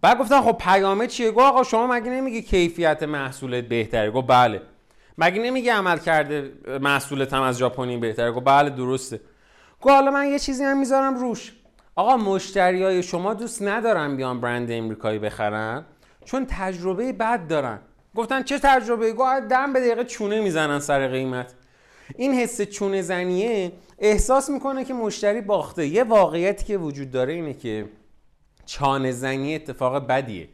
بعد 0.00 0.18
گفتن 0.18 0.40
خب 0.40 0.56
پیامه 0.60 1.06
چیه؟ 1.06 1.30
گو 1.30 1.40
آقا 1.40 1.62
شما 1.62 1.86
مگه 1.86 2.10
نمیگی 2.10 2.42
کیفیت 2.42 3.02
محصولت 3.02 3.64
بهتره؟ 3.64 4.10
گو 4.10 4.22
بله. 4.22 4.62
مگه 5.18 5.42
نمیگی 5.42 5.68
عمل 5.68 5.98
کرده 5.98 6.52
محصولت 6.80 7.34
هم 7.34 7.42
از 7.42 7.58
ژاپنی 7.58 7.96
بهتره؟ 7.96 8.30
گو 8.30 8.40
بله 8.40 8.70
درسته. 8.70 9.20
گو 9.80 9.90
حالا 9.90 10.10
من 10.10 10.26
یه 10.26 10.38
چیزی 10.38 10.64
هم 10.64 10.78
می‌ذارم 10.78 11.14
روش. 11.14 11.52
آقا 11.96 12.16
مشتری 12.16 12.82
های 12.82 13.02
شما 13.02 13.34
دوست 13.34 13.62
ندارن 13.62 14.16
بیان 14.16 14.40
برند 14.40 14.70
امریکایی 14.70 15.18
بخرن 15.18 15.84
چون 16.24 16.46
تجربه 16.48 17.12
بد 17.12 17.46
دارن. 17.46 17.78
گفتن 18.14 18.42
چه 18.42 18.58
تجربه 18.58 19.12
گفت 19.12 19.48
دم 19.48 19.72
به 19.72 19.80
دقیقه 19.80 20.04
چونه 20.04 20.40
می‌زنن 20.40 20.78
سر 20.78 21.08
قیمت. 21.08 21.54
این 22.16 22.34
حس 22.34 22.62
چونه 22.62 23.02
زنیه 23.02 23.72
احساس 23.98 24.50
می‌کنه 24.50 24.84
که 24.84 24.94
مشتری 24.94 25.40
باخته. 25.40 25.86
یه 25.86 26.04
واقعیتی 26.04 26.64
که 26.64 26.78
وجود 26.78 27.10
داره 27.10 27.32
اینه 27.32 27.54
که 27.54 27.84
چانه 28.66 29.12
زنی 29.12 29.54
اتفاق 29.54 30.06
بدیه. 30.06 30.48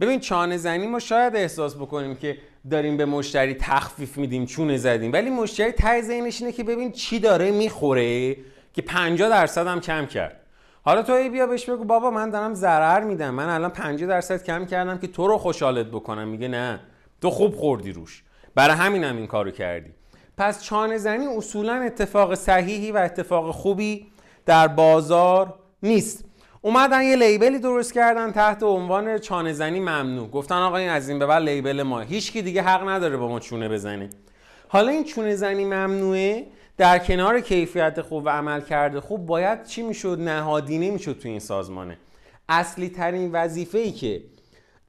ببین 0.00 0.20
چانه 0.20 0.56
زنی 0.56 0.86
ما 0.86 0.98
شاید 0.98 1.36
احساس 1.36 1.76
بکنیم 1.76 2.14
که 2.14 2.38
داریم 2.70 2.96
به 2.96 3.04
مشتری 3.04 3.54
تخفیف 3.54 4.18
میدیم 4.18 4.46
چونه 4.46 4.76
زدیم. 4.76 5.12
ولی 5.12 5.30
مشتری 5.30 5.72
ته 5.72 6.02
ذهنش 6.02 6.40
اینه 6.40 6.52
که 6.52 6.64
ببین 6.64 6.92
چی 6.92 7.18
داره 7.18 7.50
می‌خوره 7.50 8.36
که 8.72 8.82
50 8.82 9.28
درصد 9.28 9.66
هم 9.66 9.80
کم 9.80 10.06
کرد. 10.06 10.40
حالا 10.82 11.02
تو 11.02 11.12
ای 11.12 11.28
بیا 11.28 11.46
بهش 11.46 11.70
بگو 11.70 11.84
بابا 11.84 12.10
من 12.10 12.30
دارم 12.30 12.54
ضرر 12.54 13.04
میدم. 13.04 13.34
من 13.34 13.48
الان 13.48 13.70
50 13.70 14.08
درصد 14.08 14.42
کم 14.42 14.66
کردم 14.66 14.98
که 14.98 15.06
تو 15.06 15.26
رو 15.26 15.38
خوشحالت 15.38 15.86
بکنم. 15.86 16.28
میگه 16.28 16.48
نه. 16.48 16.80
تو 17.20 17.30
خوب 17.30 17.54
خوردی 17.54 17.92
روش. 17.92 18.22
برای 18.54 18.76
همینم 18.76 19.16
این 19.16 19.26
کارو 19.26 19.50
کردی. 19.50 19.90
پس 20.38 20.62
چانه 20.62 20.98
زنی 20.98 21.26
اصولا 21.26 21.74
اتفاق 21.74 22.34
صحیحی 22.34 22.92
و 22.92 22.96
اتفاق 22.96 23.50
خوبی 23.50 24.06
در 24.46 24.68
بازار 24.68 25.54
نیست. 25.82 26.24
اومدن 26.62 27.02
یه 27.02 27.16
لیبلی 27.16 27.58
درست 27.58 27.94
کردن 27.94 28.32
تحت 28.32 28.62
عنوان 28.62 29.18
چانه 29.18 29.52
زنی 29.52 29.80
ممنوع. 29.80 30.30
گفتن 30.30 30.54
آقا 30.54 30.76
این 30.76 30.88
از 30.88 31.08
این 31.08 31.18
به 31.18 31.26
بعد 31.26 31.42
لیبل 31.42 31.82
ما. 31.82 32.00
هیچکی 32.00 32.42
دیگه 32.42 32.62
حق 32.62 32.88
نداره 32.88 33.16
با 33.16 33.28
ما 33.28 33.40
چونه 33.40 33.68
بزنه. 33.68 34.10
حالا 34.68 34.88
این 34.88 35.04
چونه 35.04 35.34
زنی 35.34 35.64
ممنوعه 35.64 36.46
در 36.76 36.98
کنار 36.98 37.40
کیفیت 37.40 38.02
خوب 38.02 38.26
و 38.26 38.28
عمل 38.28 38.60
کرده 38.60 39.00
خوب 39.00 39.26
باید 39.26 39.64
چی 39.64 39.82
می‌شد؟ 39.82 40.20
نهادینه 40.20 40.90
می‌شد 40.90 41.18
تو 41.18 41.28
این 41.28 41.38
سازمانه. 41.38 41.98
اصلی 42.48 42.88
ترین 42.88 43.32
وظیفه 43.32 43.78
ای 43.78 43.92
که 43.92 44.22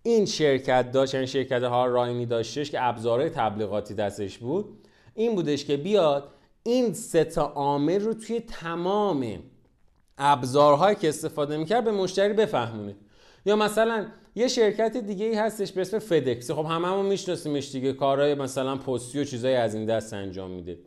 این 0.04 0.26
شرکت 0.26 0.92
داشت 0.92 1.14
یعنی 1.14 1.28
شرکت 1.28 1.64
ها 1.64 1.86
راینی 1.86 2.26
داشتش 2.26 2.72
که 2.72 2.84
ابزارهای 2.84 3.30
تبلیغاتی 3.30 3.94
دستش 3.94 4.38
بود 4.38 4.87
این 5.18 5.36
بودش 5.36 5.66
که 5.66 5.78
بیاد 5.78 6.30
این 6.64 6.94
سه 6.94 7.24
تا 7.24 7.46
عامل 7.46 8.02
رو 8.02 8.14
توی 8.14 8.40
تمام 8.40 9.40
ابزارهایی 10.18 10.96
که 10.96 11.10
استفاده 11.10 11.58
می‌کرد 11.58 11.84
به 11.84 11.92
مشتری 11.92 12.34
بفهمونه 12.34 12.96
یا 13.46 13.56
مثلا 13.56 14.06
یه 14.36 14.48
شرکت 14.48 14.98
دیگه 14.98 15.26
ای 15.26 15.36
هستش 15.36 15.72
به 15.72 15.82
اسم 15.82 16.00
فدکس 16.00 16.52
خب 16.52 16.66
هممون 16.66 17.06
میشناسیمش 17.06 17.72
دیگه 17.72 17.94
کارهای 17.94 18.36
مثلا 18.36 18.76
پستی 18.76 19.20
و 19.20 19.24
چیزای 19.24 19.56
از 19.56 19.76
این 19.76 19.86
دست 19.86 20.14
انجام 20.14 20.52
میده. 20.52 20.78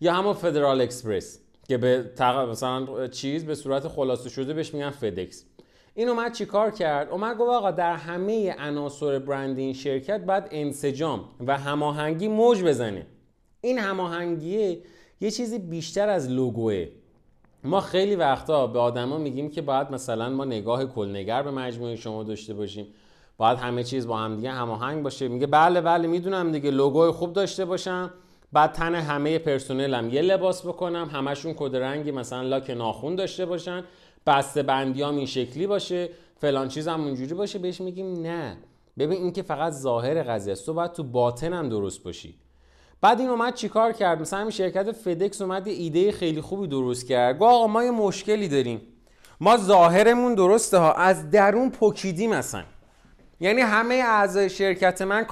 یا 0.00 0.12
همون 0.12 0.32
فدرال 0.32 0.80
اکسپرس 0.80 1.40
که 1.68 1.78
به 1.78 2.10
مثلا 2.50 3.06
چیز 3.06 3.44
به 3.44 3.54
صورت 3.54 3.88
خلاصه 3.88 4.28
شده 4.28 4.54
بهش 4.54 4.74
میگن 4.74 4.90
فدکس 4.90 5.44
این 5.94 6.08
اومد 6.08 6.32
چیکار 6.32 6.70
کرد؟ 6.70 7.10
اومد 7.10 7.36
گفت 7.36 7.50
آقا 7.50 7.70
در 7.70 7.96
همه 7.96 8.54
عناصر 8.58 9.18
برند 9.18 9.58
این 9.58 9.72
شرکت 9.72 10.20
باید 10.20 10.44
انسجام 10.50 11.24
و 11.46 11.58
هماهنگی 11.58 12.28
موج 12.28 12.62
بزنه. 12.62 13.06
این 13.64 13.78
هماهنگیه 13.78 14.78
یه 15.20 15.30
چیزی 15.30 15.58
بیشتر 15.58 16.08
از 16.08 16.30
لوگوه. 16.30 16.86
ما 17.64 17.80
خیلی 17.80 18.16
وقتا 18.16 18.66
به 18.66 18.78
آدما 18.78 19.18
میگیم 19.18 19.50
که 19.50 19.62
باید 19.62 19.90
مثلا 19.90 20.30
ما 20.30 20.44
نگاه 20.44 20.84
کلنگر 20.84 21.42
به 21.42 21.50
مجموعه 21.50 21.96
شما 21.96 22.22
داشته 22.22 22.54
باشیم. 22.54 22.86
باید 23.36 23.58
همه 23.58 23.84
چیز 23.84 24.06
با 24.06 24.16
هم 24.16 24.36
دیگه 24.36 24.50
هماهنگ 24.50 25.02
باشه. 25.02 25.28
میگه 25.28 25.46
بله 25.46 25.80
بله 25.80 26.08
می‌دونم 26.08 26.52
دیگه 26.52 26.70
لوگوی 26.70 27.10
خوب 27.10 27.32
داشته 27.32 27.64
باشم. 27.64 28.10
بعد 28.52 28.72
تن 28.72 28.94
همه 28.94 29.38
پرسنلم 29.38 30.10
یه 30.10 30.22
لباس 30.22 30.66
بکنم 30.66 31.08
همشون 31.12 31.54
کد 31.56 31.76
رنگی 31.76 32.10
مثلا 32.10 32.42
لاک 32.42 32.70
ناخون 32.70 33.14
داشته 33.14 33.46
باشن 33.46 33.84
بسته 34.26 34.62
بندیام 34.62 35.16
این 35.16 35.26
شکلی 35.26 35.66
باشه 35.66 36.08
فلان 36.36 36.68
چیز 36.68 36.88
هم 36.88 37.04
اونجوری 37.04 37.34
باشه. 37.34 37.58
بهش 37.58 37.80
میگیم 37.80 38.22
نه. 38.22 38.56
ببین 38.98 39.18
این 39.18 39.32
که 39.32 39.42
فقط 39.42 39.72
ظاهر 39.72 40.22
قضیه 40.22 40.52
است. 40.52 40.66
تو 40.66 40.74
باید 40.74 40.92
تو 40.92 41.02
باطن 41.02 41.52
هم 41.52 41.68
درست 41.68 42.02
باشی. 42.02 42.34
بعد 43.00 43.20
این 43.20 43.28
اومد 43.28 43.54
چیکار 43.54 43.92
کرد؟ 43.92 44.20
مثلا 44.20 44.38
همین 44.38 44.50
شرکت 44.50 44.92
فدکس 44.92 45.42
اومد 45.42 45.66
یه 45.66 45.72
ایده 45.72 46.12
خیلی 46.12 46.40
خوبی 46.40 46.66
درست 46.66 47.06
کرد. 47.06 47.38
گفت 47.38 47.52
آقا 47.52 47.66
ما 47.66 47.84
یه 47.84 47.90
مشکلی 47.90 48.48
داریم. 48.48 48.80
ما 49.40 49.56
ظاهرمون 49.56 50.34
درسته 50.34 50.78
ها. 50.78 50.92
از 50.92 51.30
درون 51.30 51.70
پکیدیم 51.70 52.30
مثلا 52.30 52.64
یعنی 53.40 53.60
همه 53.60 53.94
اعضای 53.94 54.50
شرکت 54.50 55.02
من 55.02 55.24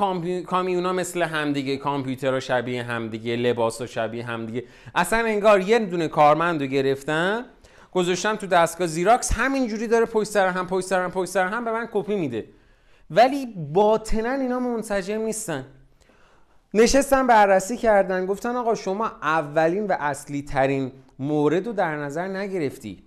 کامیونا 0.47 0.92
مثل 0.92 1.23
همدیگه. 1.23 1.76
کامپیوترها 1.76 2.40
شبیه 2.40 2.83
همدیگه 2.83 3.37
لباس 3.37 3.81
و 3.81 3.87
شبیه 3.87 4.25
همدیگه. 4.25 4.64
اصلا 4.95 5.19
انگار 5.19 5.61
یه 5.61 5.78
دونه 5.78 6.09
کارمند 6.09 6.61
رو 6.61 6.66
گرفتن 6.66 7.45
گذاشتم 7.92 8.37
تو 8.37 8.47
دستگاه 8.47 8.87
زیراکس 8.87 9.33
همینجوری 9.33 9.87
داره 9.87 10.07
پشت 10.07 10.37
هم 10.37 10.66
پشت 10.66 10.92
هم 10.92 11.11
پشت 11.11 11.37
هم 11.37 11.64
به 11.64 11.73
من 11.73 11.88
کپی 11.92 12.16
میده. 12.16 12.45
ولی 13.11 13.47
باطنا 13.73 14.33
اینا 14.33 14.61
منسجم 14.61 15.21
نیستن. 15.21 15.64
نشستن 16.75 17.26
بررسی 17.26 17.76
کردن 17.76 18.26
گفتن 18.26 18.57
آقا 18.57 18.75
شما 18.75 19.07
اولین 19.23 19.87
و 19.87 19.97
اصلی 20.00 20.43
ترین 20.43 20.93
مورد 21.19 21.67
رو 21.67 21.73
در 21.73 21.97
نظر 21.97 22.29
نگرفتی. 22.29 23.02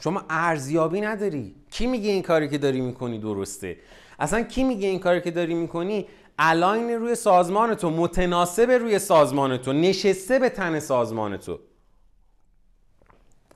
شما 0.00 0.22
ارزیابی 0.30 1.00
نداری. 1.00 1.54
کی 1.70 1.86
میگه 1.86 2.10
این 2.10 2.22
کاری 2.22 2.48
که 2.48 2.58
داری 2.58 2.80
می‌کنی 2.80 3.18
درسته؟ 3.18 3.76
اصلا 4.18 4.42
کی 4.42 4.64
میگه 4.64 4.88
این 4.88 4.98
کاری 4.98 5.20
که 5.20 5.30
داری 5.30 5.54
می‌کنی 5.54 6.06
align 6.38 6.90
روی 6.90 7.14
سازمان 7.14 7.74
تو 7.74 7.90
متناسب 7.90 8.70
روی 8.70 8.98
سازمان 8.98 9.56
تو 9.56 9.72
نشسته 9.72 10.38
به 10.38 10.48
تن 10.48 10.80
سازمان 10.80 11.36
تو. 11.36 11.58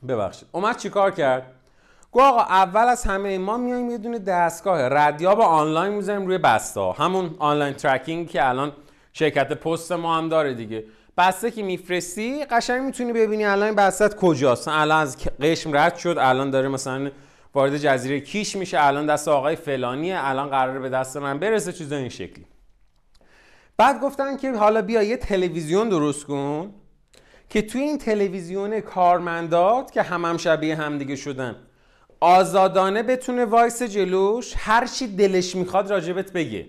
ببخشید. 0.09 0.49
اومد 0.53 0.77
چیکار 0.77 1.11
کرد؟ 1.11 1.53
گفت 2.11 2.21
آقا 2.21 2.41
اول 2.41 2.89
از 2.89 3.05
همه 3.05 3.39
ما 3.39 3.57
میایم 3.57 3.91
یه 3.91 3.99
دونه 3.99 4.19
دستگاه 4.19 4.89
ردیاب 4.89 5.41
آنلاین 5.41 5.93
می‌ذاریم 5.93 6.27
روی 6.27 6.39
بسته 6.39 6.93
همون 6.93 7.35
online 7.39 7.75
tracking 7.75 8.29
که 8.29 8.49
الان 8.49 8.73
شرکت 9.19 9.53
پست 9.53 9.93
ما 9.93 10.19
هم 10.19 10.29
داره 10.29 10.55
دیگه. 10.55 10.85
بسته 11.17 11.51
که 11.51 11.63
میفرستی 11.63 12.45
قشنگ 12.45 12.83
می‌تونی 12.83 13.13
ببینی 13.13 13.45
الان 13.45 13.75
بسته 13.75 14.09
کجاست. 14.09 14.69
الان 14.69 15.03
از 15.03 15.17
قشم 15.41 15.77
رد 15.77 15.97
شد 15.97 16.17
الان 16.21 16.51
داره 16.51 16.69
مثلا 16.69 17.11
وارد 17.55 17.77
جزیره 17.79 18.21
کیش 18.21 18.57
میشه 18.57 18.79
الان 18.81 19.07
دست 19.07 19.29
آقای 19.29 19.57
فلانیه 19.57 20.17
الان 20.19 20.49
قراره 20.49 20.79
به 20.79 20.89
دست 20.89 21.17
من 21.17 21.39
برسه 21.39 21.73
چیز 21.73 21.93
این 21.93 22.09
شکلی. 22.09 22.47
بعد 23.77 24.01
گفتن 24.01 24.37
که 24.37 24.53
حالا 24.53 24.83
بیا 24.83 25.03
یه 25.03 25.17
تلویزیون 25.17 25.89
درست 25.89 26.25
کن 26.25 26.75
که 27.51 27.63
توی 27.63 27.81
این 27.81 27.99
تلویزیون 27.99 28.81
کارمندات 28.81 29.93
که 29.93 30.03
هم, 30.03 30.25
هم 30.25 30.37
شبیه 30.37 30.77
همدیگه 30.77 31.17
شدن 31.17 31.57
آزادانه 32.21 33.03
بتونه 33.03 33.45
وایس 33.45 33.83
جلوش 33.83 34.55
هر 34.57 34.87
چی 34.87 35.17
دلش 35.17 35.57
می‌خواد 35.57 35.91
راجبت 35.91 36.33
بگه. 36.33 36.67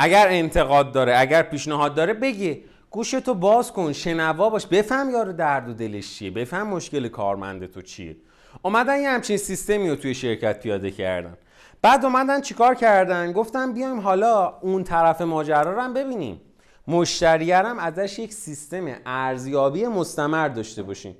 اگر 0.00 0.26
انتقاد 0.30 0.92
داره 0.92 1.18
اگر 1.18 1.42
پیشنهاد 1.42 1.94
داره 1.94 2.14
بگه 2.14 2.60
گوشتو 2.90 3.34
باز 3.34 3.72
کن 3.72 3.92
شنوا 3.92 4.50
باش. 4.50 4.66
بفهم 4.66 5.10
یارو 5.10 5.32
درد 5.32 5.68
و 5.68 5.72
دلش 5.72 6.14
چیه. 6.18 6.30
بفهم 6.30 6.66
مشکل 6.66 7.08
کارمند 7.08 7.66
تو 7.66 7.82
چیه. 7.82 8.16
اومدن 8.62 9.00
یه 9.00 9.10
همچین 9.10 9.36
سیستمی 9.36 9.90
رو 9.90 9.96
توی 9.96 10.14
شرکت 10.14 10.60
پیاده 10.60 10.90
کردن. 10.90 11.36
بعد 11.82 12.04
اومدن 12.04 12.40
چیکار 12.40 12.74
کردن؟ 12.74 13.32
گفتن 13.32 13.72
بیایم 13.72 14.00
حالا 14.00 14.58
اون 14.60 14.84
طرف 14.84 15.20
ماجرا 15.20 15.72
رو 15.72 15.80
هم 15.80 15.94
ببینیم. 15.94 16.40
مشتریرم 16.88 17.78
ازش 17.78 18.18
یک 18.18 18.32
سیستم 18.32 18.86
ارزیابی 19.06 19.86
مستمر 19.86 20.48
داشته 20.48 20.82
باشیم. 20.82 21.16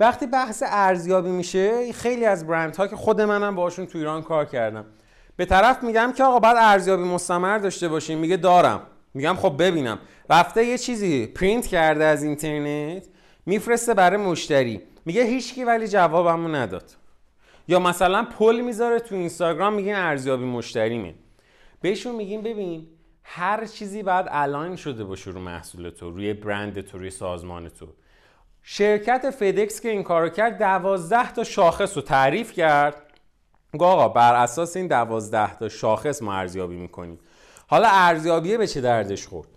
وقتی 0.00 0.26
بحث 0.26 0.62
ارزیابی 0.66 1.30
میشه 1.30 1.92
خیلی 1.92 2.24
از 2.24 2.46
برندها 2.46 2.86
که 2.86 2.96
خود 2.96 3.20
منم 3.20 3.54
باشون 3.54 3.86
تو 3.86 3.98
ایران 3.98 4.22
کار 4.22 4.44
کردم. 4.44 4.84
به 5.36 5.44
طرف 5.44 5.82
میگم 5.82 6.12
که 6.16 6.24
آقا 6.24 6.38
باید 6.38 6.56
ارزیابی 6.60 7.02
مستمر 7.02 7.58
داشته 7.58 7.88
باشیم 7.88 8.18
میگه 8.18 8.36
دارم. 8.36 8.80
میگم 9.14 9.34
خب 9.34 9.54
ببینم. 9.58 9.98
رفته 10.30 10.64
یه 10.64 10.78
چیزی 10.78 11.26
پرینت 11.26 11.66
کرده 11.66 12.04
از 12.04 12.22
اینترنت 12.22 13.02
میفرسته 13.46 13.94
برای 13.94 14.16
مشتری. 14.16 14.82
میگه 15.04 15.24
هیچکی 15.24 15.64
ولی 15.64 15.88
جوابمو 15.88 16.48
نداد. 16.48 16.90
یا 17.68 17.78
مثلا 17.78 18.26
پل 18.38 18.60
می‌ذاره 18.60 19.00
تو 19.00 19.14
اینستاگرام 19.14 19.72
میگه 19.72 19.96
ارزیابی 19.96 20.44
مشتریمه. 20.44 21.14
بهشون 21.80 22.14
میگیم 22.14 22.42
ببین 22.42 22.86
هر 23.22 23.64
چیزی 23.64 24.02
باید 24.02 24.26
الاین 24.28 24.76
شده 24.76 25.04
باشه 25.04 25.30
رو 25.30 25.40
محصول 25.40 25.90
تو 25.90 26.10
روی 26.10 26.32
برند 26.32 26.80
تو 26.80 26.98
روی 26.98 27.10
سازمان 27.10 27.68
تو. 27.68 27.86
شرکت 28.62 29.30
فدکس 29.30 29.80
که 29.80 29.88
این 29.88 30.02
کارو 30.02 30.28
کرد 30.28 30.58
دوازده 30.58 31.32
تا 31.32 31.44
شاخص 31.44 31.96
رو 31.96 32.02
تعریف 32.02 32.52
کرد. 32.52 33.02
آقا 33.84 34.08
بر 34.08 34.34
اساس 34.34 34.76
این 34.76 34.86
دوازده 34.86 35.58
تا 35.58 35.68
شاخص 35.68 36.22
ما 36.22 36.32
ارزیابی 36.32 36.76
می‌کنیم. 36.76 37.18
حالا 37.68 37.88
ارزیابیه 37.90 38.58
به 38.58 38.66
چه 38.66 38.80
دردش 38.80 39.26
خورد؟ 39.26 39.48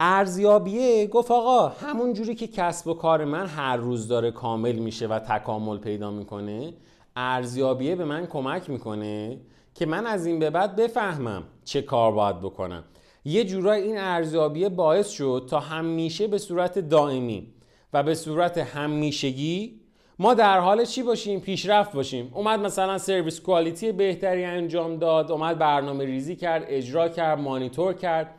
ارزیابیه 0.00 1.06
گفت 1.06 1.30
آقا 1.30 1.68
همون 1.68 2.12
جوری 2.12 2.34
که 2.34 2.46
کسب 2.46 2.86
و 2.86 2.94
کار 2.94 3.24
من 3.24 3.46
هر 3.46 3.76
روز 3.76 4.08
داره 4.08 4.30
کامل 4.30 4.72
میشه 4.72 5.06
و 5.06 5.18
تکامل 5.18 5.78
پیدا 5.78 6.10
می‌کنه 6.10 6.74
ارزیابیه 7.16 7.96
به 7.96 8.04
من 8.04 8.26
کمک 8.26 8.70
می‌کنه 8.70 9.40
که 9.74 9.86
من 9.86 10.06
از 10.06 10.26
این 10.26 10.38
به 10.38 10.50
بعد 10.50 10.76
بفهمم 10.76 11.42
چه 11.64 11.82
کار 11.82 12.12
باید 12.12 12.40
بکنم. 12.40 12.84
یه 13.24 13.44
جورای 13.44 13.82
این 13.82 13.98
ارزیابیه 13.98 14.68
باعث 14.68 15.08
شد 15.08 15.46
تا 15.50 15.60
همیشه 15.60 16.26
به 16.26 16.38
صورت 16.38 16.78
دائمی 16.78 17.52
و 17.92 18.02
به 18.02 18.14
صورت 18.14 18.58
همیشگی 18.58 19.80
ما 20.18 20.34
در 20.34 20.58
حال 20.58 20.84
چی 20.84 21.02
باشیم؟ 21.02 21.40
پیشرفت 21.40 21.92
باشیم. 21.92 22.30
اومد 22.34 22.60
مثلا 22.60 22.98
سرویس 22.98 23.40
کوالیتی 23.40 23.92
بهتری 23.92 24.44
انجام 24.44 24.96
داد 24.96 25.32
اومد 25.32 25.58
برنامه 25.58 26.04
ریزی 26.04 26.36
کرد 26.36 26.64
اجرا 26.68 27.08
کرد 27.08 27.38
مانیتور 27.38 27.92
کرد. 27.92 28.34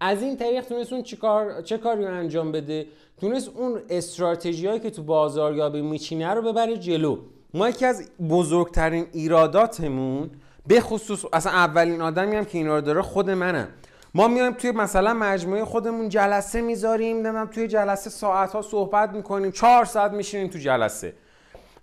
از 0.00 0.22
این 0.22 0.36
طریق 0.36 0.64
تونست 0.64 0.92
اون 0.92 1.02
چیکار 1.02 1.62
چه 1.62 1.78
کاری 1.78 2.04
رو 2.04 2.14
انجام 2.14 2.52
بده؟ 2.52 2.86
تونست 3.20 3.50
اون 3.54 3.80
استراتژی 3.90 4.78
که 4.78 4.90
تو 4.90 5.02
بازاریابی 5.02 5.82
میچینه 5.82 6.34
رو 6.34 6.42
ببره 6.42 6.76
جلو. 6.76 7.18
ما 7.54 7.68
یکی 7.68 7.84
از 7.84 8.10
بزرگترین 8.30 9.06
ایراداتمون 9.12 10.30
به 10.66 10.80
خصوص 10.80 11.24
اصلا 11.32 11.52
اولین 11.52 12.00
آدمی 12.00 12.36
هم 12.36 12.44
که 12.44 12.58
اینا 12.58 12.74
رو 12.74 12.80
داره 12.80 13.02
خود 13.02 13.30
منم 13.30 13.68
ما 14.16 14.28
میایم 14.28 14.52
توی 14.52 14.70
مثلا 14.70 15.14
مجموعه 15.14 15.64
خودمون 15.64 16.08
جلسه 16.08 16.60
می‌ذاریم 16.60 17.16
نمی‌دونم 17.16 17.46
توی 17.46 17.68
جلسه 17.68 18.10
ساعت 18.10 18.52
ها 18.52 18.62
صحبت 18.62 19.10
می‌کنیم 19.10 19.50
چهار 19.50 19.84
ساعت 19.84 20.12
میشینیم 20.12 20.48
تو 20.48 20.58
جلسه. 20.58 21.14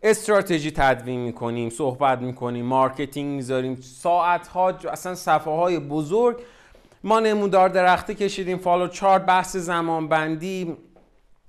استراتژی 0.04 0.72
تدوین 0.72 1.20
می‌کنیم 1.20 1.70
صحبت 1.70 2.20
می‌کنیم 2.20 2.66
marketing 2.66 3.36
می‌ذاریم. 3.36 3.82
ساعت 3.82 4.48
ها 4.48 4.70
اصلا 4.70 5.16
صفحه 5.16 5.54
های 5.54 5.80
بزرگ. 5.80 6.38
ما 7.04 7.20
نمودار 7.20 7.70
درختی 7.70 8.14
کشیدیم 8.14 8.58
فالو 8.58 8.88
چارت 8.88 9.26
بحث 9.26 9.56
زمان 9.56 10.08
بندی 10.08 10.78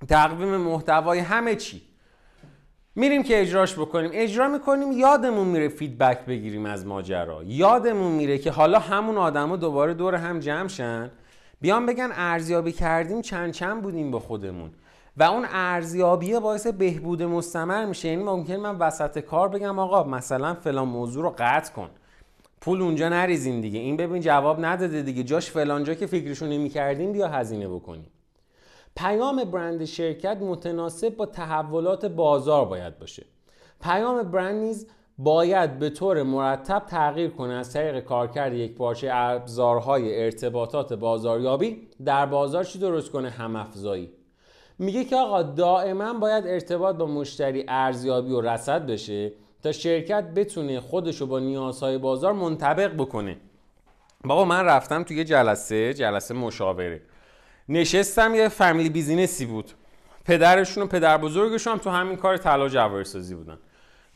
تقویم 0.09 0.57
محتوای 0.57 1.19
همه 1.19 1.55
چی. 1.55 1.81
میریم 2.95 3.23
که 3.23 3.41
اجراش 3.41 3.79
بکنیم. 3.79 4.09
اجرا 4.13 4.47
می‌کنیم 4.47 4.91
یادمون 4.91 5.47
میره 5.47 5.67
feedback 5.67 6.25
بگیریم 6.25 6.65
از 6.65 6.85
ماجرا. 6.85 7.43
یادمون 7.43 8.11
میره 8.11 8.37
که 8.37 8.51
حالا 8.51 8.79
همون 8.79 9.17
آدما 9.17 9.55
دوباره 9.55 9.93
دور 9.93 10.15
هم 10.15 10.39
جمع 10.39 10.67
شن. 10.67 11.11
بیان 11.61 11.85
بگن 11.85 12.09
ارزیابی 12.13 12.71
کردیم 12.71 13.21
چند 13.21 13.53
چند 13.53 13.81
بودیم 13.81 14.11
به 14.11 14.19
خودمون. 14.19 14.69
و 15.17 15.23
اون 15.23 15.45
ارزیابی 15.51 16.39
باعث 16.39 16.67
بهبود 16.67 17.23
مستمر 17.23 17.85
میشه. 17.85 18.07
یعنی 18.07 18.23
ممکنه 18.23 18.55
من 18.55 18.77
وسط 18.77 19.19
کار 19.19 19.49
بگم 19.49 19.79
آقا 19.79 20.03
مثلا 20.03 20.53
فلان 20.53 20.87
موضوع 20.87 21.23
رو 21.23 21.35
قطع 21.37 21.73
کن. 21.73 21.89
پول 22.61 22.81
اونجا 22.81 23.09
نریزین 23.09 23.61
دیگه. 23.61 23.79
این 23.79 23.97
ببین 23.97 24.21
جواب 24.21 24.65
نداده 24.65 25.01
دیگه. 25.01 25.23
جاش 25.23 25.51
فلانجا 25.51 25.93
که 25.93 26.05
فکرشو 26.05 26.45
نمی‌کردیم 26.45 27.11
بیا 27.11 27.27
هزینه 27.27 27.67
بکنیم. 27.67 28.07
پیام 28.95 29.43
برند 29.43 29.85
شرکت 29.85 30.37
متناسب 30.41 31.09
با 31.09 31.25
تحولات 31.25 32.05
بازار 32.05 32.65
باید 32.65 32.99
باشه. 32.99 33.25
پیام 33.81 34.23
برند 34.23 34.55
نیز 34.55 34.87
باید 35.17 35.79
به 35.79 35.89
طور 35.89 36.23
مرتب 36.23 36.79
تغییر 36.79 37.29
کنه 37.29 37.53
از 37.53 37.73
طریق 37.73 37.99
کارکرد 37.99 38.53
یک 38.53 38.75
پارچه 38.75 39.09
ابزارهای 39.13 40.23
ارتباطات 40.23 40.93
بازاریابی 40.93 41.87
در 42.05 42.25
بازار 42.25 42.63
چی 42.63 42.79
درست 42.79 43.11
کنه؟ 43.11 43.29
هم 43.29 43.55
افزایی 43.55 44.11
میگه 44.79 45.03
که 45.03 45.15
آقا 45.15 45.43
دائما 45.43 46.13
باید 46.13 46.47
ارتباط 46.47 46.95
با 46.95 47.05
مشتری 47.05 47.65
ارزیابی 47.67 48.31
و 48.31 48.41
رسد 48.41 48.85
بشه 48.85 49.33
تا 49.63 49.71
شرکت 49.71 50.23
بتونه 50.23 50.79
خودشو 50.79 51.27
با 51.27 51.39
نیازهای 51.39 51.97
بازار 51.97 52.33
منطبق 52.33 52.93
بکنه. 52.93 53.37
بابا 54.23 54.45
من 54.45 54.65
رفتم 54.65 55.03
توی 55.03 55.23
جلسه 55.23 55.93
جلسه 55.93 56.33
مشاوره. 56.33 57.01
نشستم 57.69 58.35
یه 58.35 58.47
فامیلی 58.47 58.89
بیزینسی 58.89 59.45
بود. 59.45 59.71
پدرشون 60.25 60.83
و 60.83 60.87
پدر 60.87 61.17
بزرگشون 61.17 61.73
هم 61.73 61.79
تو 61.79 61.89
همین 61.89 62.15
کار 62.15 62.37
طلا 62.37 62.69
جواهر 62.69 63.03
سازی 63.03 63.35
بودن. 63.35 63.57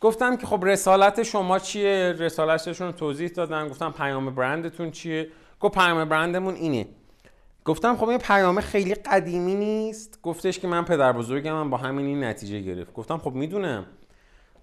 گفتم 0.02 0.38
که 0.38 0.48
خب 0.48 0.66
رسالت 0.66 1.24
شما 1.24 1.60
چیه؟ 1.60 2.16
رسالتشون 2.20 2.88
رو 2.88 2.94
توضیح 2.94 3.28
دادن. 3.28 3.68
گفتم 3.68 3.92
پیام 3.92 4.36
برندتون 4.36 4.92
چیه؟ 4.92 5.28
گفت 5.60 5.74
پیام 5.74 6.10
برندمون 6.10 6.56
اینه. 6.56 6.88
گفتم 7.66 7.98
خب 7.98 8.10
این 8.10 8.18
پیامه 8.18 8.62
خیلی 8.62 8.94
قدیمی 8.94 9.56
نیست. 9.56 10.20
گفتش 10.24 10.60
که 10.60 10.68
من 10.68 10.86
پدر 10.86 11.12
بزرگم 11.12 11.54
من 11.54 11.70
با 11.70 11.78
همین 11.78 12.06
این 12.06 12.24
نتیجه 12.24 12.60
گرفت. 12.60 12.94
گفتم 12.94 13.18
خب 13.18 13.32
می‌دونم. 13.32 13.86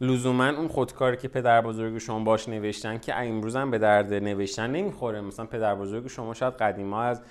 لزوما 0.01 0.49
اون 0.49 0.69
خودکاری 0.69 1.17
که 1.17 1.29
پدر 1.29 1.61
بزرگ 1.61 1.99
شما 1.99 2.19
باش 2.19 2.49
نوشتن 2.49 2.99
که 2.99 3.15
امروز 3.15 3.57
هم 3.57 3.71
به 3.71 3.79
درد 3.79 4.15
نوشتن 4.15 4.71
نمی‌خوره. 4.71 5.21
مثلا 5.21 5.47
پدر 5.47 5.75
بزرگ 5.75 6.07
شما 6.07 6.35
شاید 6.35 6.55
قدیما 6.55 7.03
از 7.03 7.23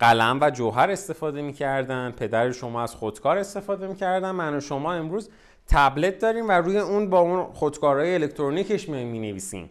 قلم 0.00 0.38
و 0.40 0.50
جوهر 0.50 0.90
استفاده 0.90 1.42
می‌کردن 1.42 2.10
پدر 2.10 2.52
شما 2.52 2.82
از 2.82 2.94
خودکار 2.94 3.38
استفاده 3.38 3.86
می‌کردن 3.86 4.30
من 4.30 4.56
و 4.56 4.60
شما 4.60 4.92
امروز 4.92 5.30
تبلت 5.66 6.18
داریم 6.18 6.48
و 6.48 6.52
روی 6.52 6.78
اون 6.78 7.10
با 7.10 7.20
اون 7.20 7.52
خودکارهای 7.52 8.14
الکترونیکش 8.14 8.88
می 8.88 9.18
نویسیم 9.18 9.70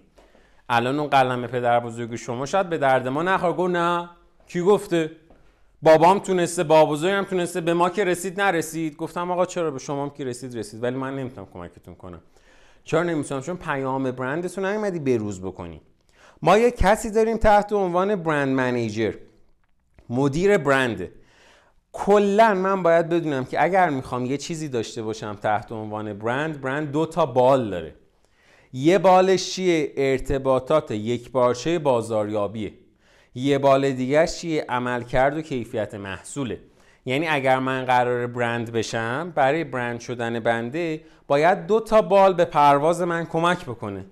الان 0.70 1.00
اون 1.00 1.10
قلم 1.10 1.48
پدر 1.48 1.80
بزرگ 1.80 2.16
شما 2.16 2.46
شاید 2.46 2.70
به 2.70 2.78
درد 2.78 3.08
ما 3.08 3.24
نخواه. 3.24 3.56
گفت 3.56 3.72
نه. 3.72 4.10
کی 4.48 4.62
گفته؟ 4.62 5.12
بابام 5.82 6.20
تونسته 6.20 6.64
بابا 6.64 6.92
بزرگم 6.92 7.24
تونسته. 7.30 7.62
به 7.62 7.74
ما 7.74 7.90
که 7.90 8.04
رسید 8.04 8.42
نرسید. 8.42 8.98
گفتم 8.98 9.32
آقا 9.32 9.46
چرا 9.46 9.72
به 9.72 9.80
شما 9.80 10.10
که 10.10 10.26
رسید 10.26 10.58
رسید. 10.58 10.84
ولی 10.84 10.96
من 10.96 11.16
نمی‌تونم 11.16 11.48
کمکتون 11.54 11.96
کنم. 11.96 12.22
چرا 12.84 13.04
نمی‌تونم؟ 13.04 13.42
چون 13.42 13.58
پیام 13.58 14.12
برندتون 14.12 14.66
نیومدی 14.66 15.00
بروز 15.00 15.42
بکنی. 15.42 15.82
ما 16.42 16.58
یه 16.58 16.72
کسی 16.72 17.12
داریم 17.12 17.38
تحت 17.38 17.74
عنوان 17.74 18.16
برند 18.16 18.56
منیجر. 18.56 19.14
مدیر 20.10 20.58
برند. 20.58 21.10
کلا 21.92 22.54
من 22.54 22.84
باید 22.84 23.10
بدونم 23.10 23.46
که 23.46 23.64
اگر 23.64 23.90
می‌خوام 23.90 24.26
یه 24.26 24.38
چیزی 24.38 24.68
داشته 24.68 25.02
باشم 25.02 25.34
تحت 25.34 25.72
عنوان 25.72 26.14
برند 26.14 26.62
برند 26.62 26.92
دو 26.92 27.06
تا 27.06 27.26
بال 27.26 27.70
داره. 27.70 27.96
یه 28.74 28.98
بالش 28.98 29.52
چیه؟ 29.52 29.94
ارتباطات. 29.98 30.92
یک 30.92 31.32
بارچه 31.32 31.80
بازاریابیه. 31.80 32.74
یه 33.36 33.58
بال 33.58 33.92
دیگه 33.92 34.28
چیه؟ 34.28 34.66
عملکرد 34.70 35.38
و 35.38 35.42
کیفیت 35.42 35.96
محصوله. 35.96 36.60
یعنی 37.06 37.28
اگر 37.28 37.60
من 37.60 37.86
قرار 37.86 38.28
برند 38.28 38.72
بشم 38.72 39.34
برای 39.36 39.64
برند 39.64 40.00
شدن 40.00 40.40
بنده 40.40 41.02
باید 41.28 41.68
دو 41.68 41.80
تا 41.80 42.02
بال 42.02 42.34
به 42.34 42.46
پرواز 42.46 43.02
من 43.02 43.26
کمک 43.26 43.66
بکنه. 43.66 44.06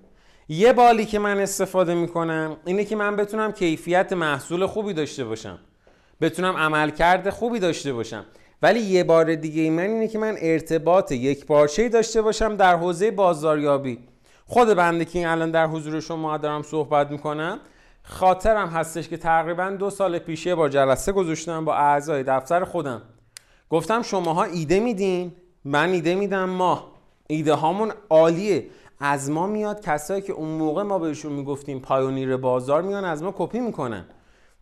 یه 0.50 0.74
بالی 0.74 1.06
که 1.06 1.20
من 1.20 1.40
استفاده 1.40 1.94
می‌کنم 1.94 2.58
اینه 2.66 2.86
که 2.86 2.96
من 2.96 3.16
بتونم 3.16 3.52
کیفیت 3.52 4.14
محصول 4.14 4.66
خوبی 4.66 4.94
داشته 4.94 5.26
باشم. 5.26 5.60
بتونم 6.22 6.58
عملکرد 6.58 7.30
خوبی 7.30 7.60
داشته 7.60 7.94
باشم. 7.94 8.26
ولی 8.62 8.80
یه 8.80 9.04
بار 9.04 9.36
دیگه 9.36 9.70
من 9.70 9.84
اینه 9.84 10.08
که 10.08 10.20
من 10.20 10.36
ارتباط 10.42 11.12
یک 11.12 11.46
پارچه 11.46 11.90
داشته 11.90 12.22
باشم 12.22 12.56
در 12.56 12.76
حوزه 12.76 13.12
بازاریابی. 13.12 14.00
خود 14.46 14.68
بنده 14.68 15.06
که 15.06 15.32
الان 15.32 15.52
در 15.52 15.68
حضور 15.68 16.00
شما 16.00 16.38
دارم 16.38 16.64
صحبت 16.64 17.12
می‌کنم 17.12 17.60
خاطرم 18.04 18.68
هستش 18.68 19.10
که 19.10 19.18
تقریبا 19.18 19.70
دو 19.70 19.90
سال 19.90 20.20
پیشه 20.20 20.56
با 20.56 20.70
جلسه 20.70 21.12
گذاشتم 21.12 21.66
با 21.66 21.76
اعضای 21.76 22.24
دفتر 22.24 22.64
خودم. 22.64 23.02
گفتم 23.70 24.02
شماها 24.02 24.44
ایده 24.44 24.80
میدین؟ 24.80 25.32
من 25.66 25.90
ایده 25.90 26.16
میدم 26.16 26.50
ما. 26.50 26.92
ایده 27.28 27.54
هامون 27.54 27.92
عالیه. 28.10 28.70
از 29.00 29.30
ما 29.32 29.48
میاد 29.48 29.82
کسایی 29.82 30.22
که 30.22 30.34
اون 30.34 30.50
موقع 30.50 30.84
ما 30.84 31.00
بهشون 31.00 31.34
می‌گفتیم 31.34 31.80
پایونیر 31.80 32.38
بازار 32.38 32.82
میان 32.82 33.06
از 33.06 33.24
ما 33.24 33.34
کپی 33.38 33.60
می‌کنن. 33.60 34.06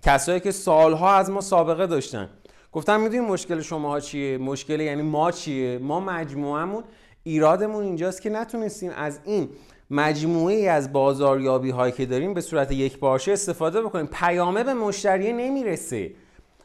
کسایی 0.05 0.39
که 0.39 0.51
سالها 0.51 1.13
از 1.13 1.29
ما 1.29 1.41
سابقه 1.41 1.87
داشتن. 1.87 2.29
گفتم 2.71 2.99
می‌دونی 2.99 3.19
مشکل 3.19 3.61
شماها 3.61 3.99
چیه؟ 3.99 4.37
مشکل 4.37 4.79
یعنی 4.79 5.01
ما 5.01 5.31
چیه؟ 5.31 5.77
ما 5.77 5.99
مجموعمون 5.99 6.83
ایرادمون 7.23 7.83
اینجاست 7.83 8.21
که 8.21 8.29
نتونستیم 8.29 8.91
از 8.95 9.19
این 9.23 9.49
مجموعه 9.91 10.55
ای 10.55 10.67
از 10.67 10.93
بازاریابی 10.93 11.69
هایی 11.69 11.93
که 11.93 12.05
داریم 12.05 12.33
به 12.33 12.41
صورت 12.41 12.71
یک 12.71 12.99
باشه 12.99 13.31
استفاده 13.31 13.81
بکنیم. 13.81 14.09
پیامه 14.11 14.63
به 14.63 14.73
مشتری 14.73 15.33
نمی‌رسه. 15.33 16.11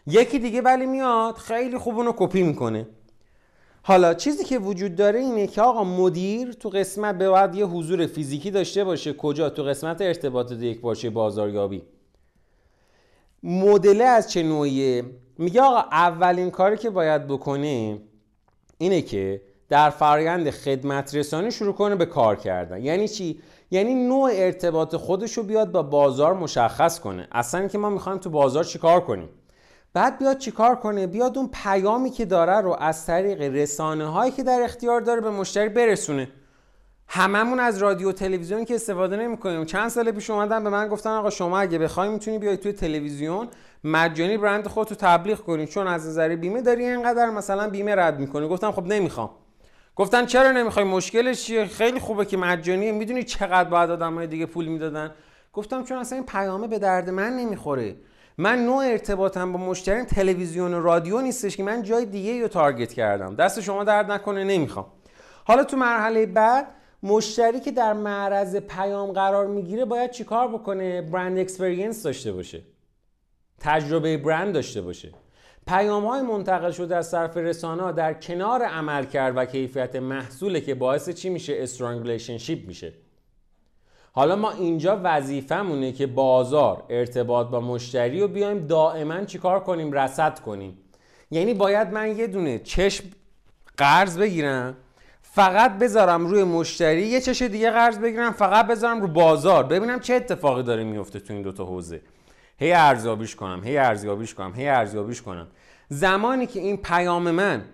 یکی 0.06 0.38
دیگه 0.38 0.62
ولی 0.62 0.86
میاد 0.86 1.34
خیلی 1.34 1.78
خوب 1.78 1.96
اونو 1.96 2.12
کپی 2.16 2.42
می‌کنه. 2.42 2.88
حالا 3.82 4.14
چیزی 4.14 4.44
که 4.44 4.58
وجود 4.58 4.94
داره 4.94 5.20
اینه 5.20 5.46
که 5.46 5.62
آقا 5.62 5.84
مدیر 5.84 6.52
تو 6.52 6.68
قسمت 6.68 7.18
به 7.18 7.28
باید 7.28 7.54
یه 7.54 7.66
حضور 7.66 8.06
فیزیکی 8.06 8.50
داشته 8.50 8.84
باشه. 8.84 9.12
کجا؟ 9.12 9.50
تو 9.50 9.62
قسمت 9.62 10.00
ارتباطات 10.00 10.62
یک 10.62 10.80
باشه 10.80 11.10
بازاریابی. 11.10 11.82
مدله 13.42 14.04
از 14.04 14.30
چه 14.30 14.42
نوعیه؟ 14.42 15.04
میگه 15.38 15.60
آقا 15.60 15.80
اولین 15.92 16.50
کاری 16.50 16.76
که 16.76 16.90
باید 16.90 17.26
بکنه 17.26 18.00
اینه 18.78 19.02
که 19.02 19.42
در 19.68 19.90
فرایند 19.90 20.50
خدمت 20.50 21.14
رسانی 21.14 21.50
شروع 21.50 21.74
کنه 21.74 21.96
به 21.96 22.06
کار 22.06 22.36
کردن. 22.36 22.84
یعنی 22.84 23.08
چی؟ 23.08 23.40
یعنی 23.70 23.94
نوع 23.94 24.30
ارتباط 24.32 24.96
خودش 24.96 25.32
رو 25.32 25.42
بیاد 25.42 25.72
با 25.72 25.82
بازار 25.82 26.34
مشخص 26.34 27.00
کنه. 27.00 27.28
اصلا 27.32 27.68
که 27.68 27.78
ما 27.78 27.90
می‌خوایم 27.90 28.18
تو 28.18 28.30
بازار 28.30 28.64
چیکار 28.64 29.00
کنیم؟ 29.00 29.28
بعد 29.92 30.18
بیاد 30.18 30.38
چیکار 30.38 30.76
کنه؟ 30.76 31.06
بیاد 31.06 31.38
اون 31.38 31.50
پیامی 31.52 32.10
که 32.10 32.24
داره 32.24 32.60
رو 32.60 32.76
از 32.78 33.06
طریق 33.06 33.40
رسانه 33.40 34.06
هایی 34.06 34.32
که 34.32 34.42
در 34.42 34.60
اختیار 34.64 35.00
داره 35.00 35.20
به 35.20 35.30
مشتری 35.30 35.68
برسونه. 35.68 36.28
هممون 37.12 37.60
از 37.60 37.78
رادیو 37.78 38.12
تلویزیون 38.12 38.64
که 38.64 38.74
استفاده 38.74 39.16
نمی‌کنیم. 39.16 39.64
چند 39.64 39.88
سال 39.88 40.10
پیش 40.10 40.30
اومدن 40.30 40.64
به 40.64 40.70
من 40.70 40.88
گفتن 40.88 41.10
آقا 41.10 41.30
شما 41.30 41.58
اگه 41.58 41.78
بخوای 41.78 42.08
می‌تونی 42.08 42.38
بیای 42.38 42.56
توی 42.56 42.72
تلویزیون 42.72 43.48
مجانی 43.84 44.38
برند 44.38 44.68
خودتو 44.68 44.94
تبلیغ 44.94 45.38
کنی 45.38 45.66
چون 45.66 45.86
از 45.86 46.08
نظر 46.08 46.36
بیمه 46.36 46.62
داری 46.62 46.84
اینقدر 46.84 47.30
مثلا 47.30 47.68
بیمه 47.68 47.94
رد 47.94 48.20
می‌کنی. 48.20 48.48
گفتم 48.48 48.72
خب 48.72 48.86
نمی‌خوام. 48.86 49.30
گفتن 49.96 50.26
چرا 50.26 50.52
نمی‌خوای؟ 50.52 50.84
مشکلش 50.84 51.44
چیه؟ 51.44 51.66
خیلی 51.66 52.00
خوبه 52.00 52.24
که 52.24 52.36
مجانیه. 52.36 52.92
می‌دونی 52.92 53.22
چقدر 53.22 53.68
باید 53.68 53.90
آدمای 53.90 54.26
دیگه 54.26 54.46
پول 54.46 54.66
می‌دادن؟ 54.66 55.10
گفتم 55.52 55.84
چون 55.84 55.98
اصلا 55.98 56.16
این 56.18 56.26
پیامه 56.26 56.66
به 56.66 56.78
درد 56.78 57.10
من 57.10 57.36
نمی‌خوره. 57.36 57.96
من 58.38 58.64
نوع 58.64 58.84
ارتباطم 58.84 59.52
با 59.52 59.58
مشتری 59.58 60.04
تلویزیون 60.04 60.74
و 60.74 60.82
رادیو 60.82 61.20
نیستش 61.20 61.56
که 61.56 61.62
من 61.62 61.82
جای 61.82 62.04
دیگه 62.04 62.42
رو 62.42 62.48
target 62.48 62.92
کردم. 62.92 63.34
دست 63.34 63.60
شما 63.60 63.84
درد 63.84 64.10
نکنه 64.10 64.44
نمی‌خوام. 64.44 64.86
حالا 65.44 65.64
تو 65.64 65.76
مرحله 65.76 66.26
بعد 66.26 66.66
مشتری 67.02 67.60
که 67.60 67.70
در 67.70 67.92
معرض 67.92 68.56
پیام 68.56 69.12
قرار 69.12 69.46
می‌گیره 69.46 69.84
باید 69.84 70.10
چیکار 70.10 70.48
بکنه؟ 70.48 71.02
brand 71.02 71.38
experience 71.38 72.02
داشته 72.02 72.32
باشه. 72.32 72.62
تجربه 73.58 74.16
برند 74.16 74.54
داشته 74.54 74.82
باشه. 74.82 75.12
پیام 75.66 76.06
های 76.06 76.22
منتقل 76.22 76.70
شده 76.70 76.96
از 76.96 77.10
طرف 77.10 77.36
رسانه 77.36 77.92
در 77.92 78.14
کنار 78.14 78.62
عملکرد 78.62 79.36
و 79.36 79.44
کیفیت 79.44 79.96
محصوله 79.96 80.60
که 80.60 80.74
باعث 80.74 81.10
چی 81.10 81.28
میشه؟ 81.28 81.54
strong 81.56 82.02
relationship 82.02 82.66
میشه. 82.66 82.92
حالا 84.12 84.36
ما 84.36 84.50
اینجا 84.50 85.00
وظیفمونه 85.02 85.92
که 85.92 86.06
بازار 86.06 86.84
ارتباط 86.88 87.46
با 87.46 87.60
مشتری 87.60 88.20
رو 88.20 88.28
بیایم 88.28 88.66
دائما 88.66 89.24
چیکار 89.24 89.60
کنیم؟ 89.60 89.92
رصد 89.92 90.38
کنیم. 90.38 90.78
یعنی 91.30 91.54
باید 91.54 91.88
من 91.88 92.16
یه 92.18 92.26
دونه 92.26 92.58
چشم 92.58 93.04
قرض 93.76 94.18
بگیرم 94.18 94.76
فقط 95.32 95.78
بذارم 95.78 96.26
روی 96.26 96.44
مشتری 96.44 97.02
یه 97.02 97.20
چش 97.20 97.42
دیگه 97.42 97.70
قرض 97.70 97.98
بگیرم 97.98 98.32
فقط 98.32 98.66
بذارم 98.66 99.00
رو 99.00 99.08
بازار. 99.08 99.64
ببینم 99.64 100.00
چه 100.00 100.14
اتفاقی 100.14 100.62
داره 100.62 100.84
میفته 100.84 101.20
تو 101.20 101.32
این 101.32 101.42
دوتا 101.42 101.64
حوزه. 101.64 102.00
هی 102.58 102.72
ارزیابیش 102.72 103.36
کنم 103.36 103.64
هی 103.64 103.78
ارزیابیش 103.78 104.34
کنم 104.34 104.54
هی 104.54 104.68
ارزیابیش 104.68 105.22
کنم. 105.22 105.46
زمانی 105.88 106.46
که 106.46 106.60
این 106.60 106.76
پیام 106.76 107.30
من 107.30 107.64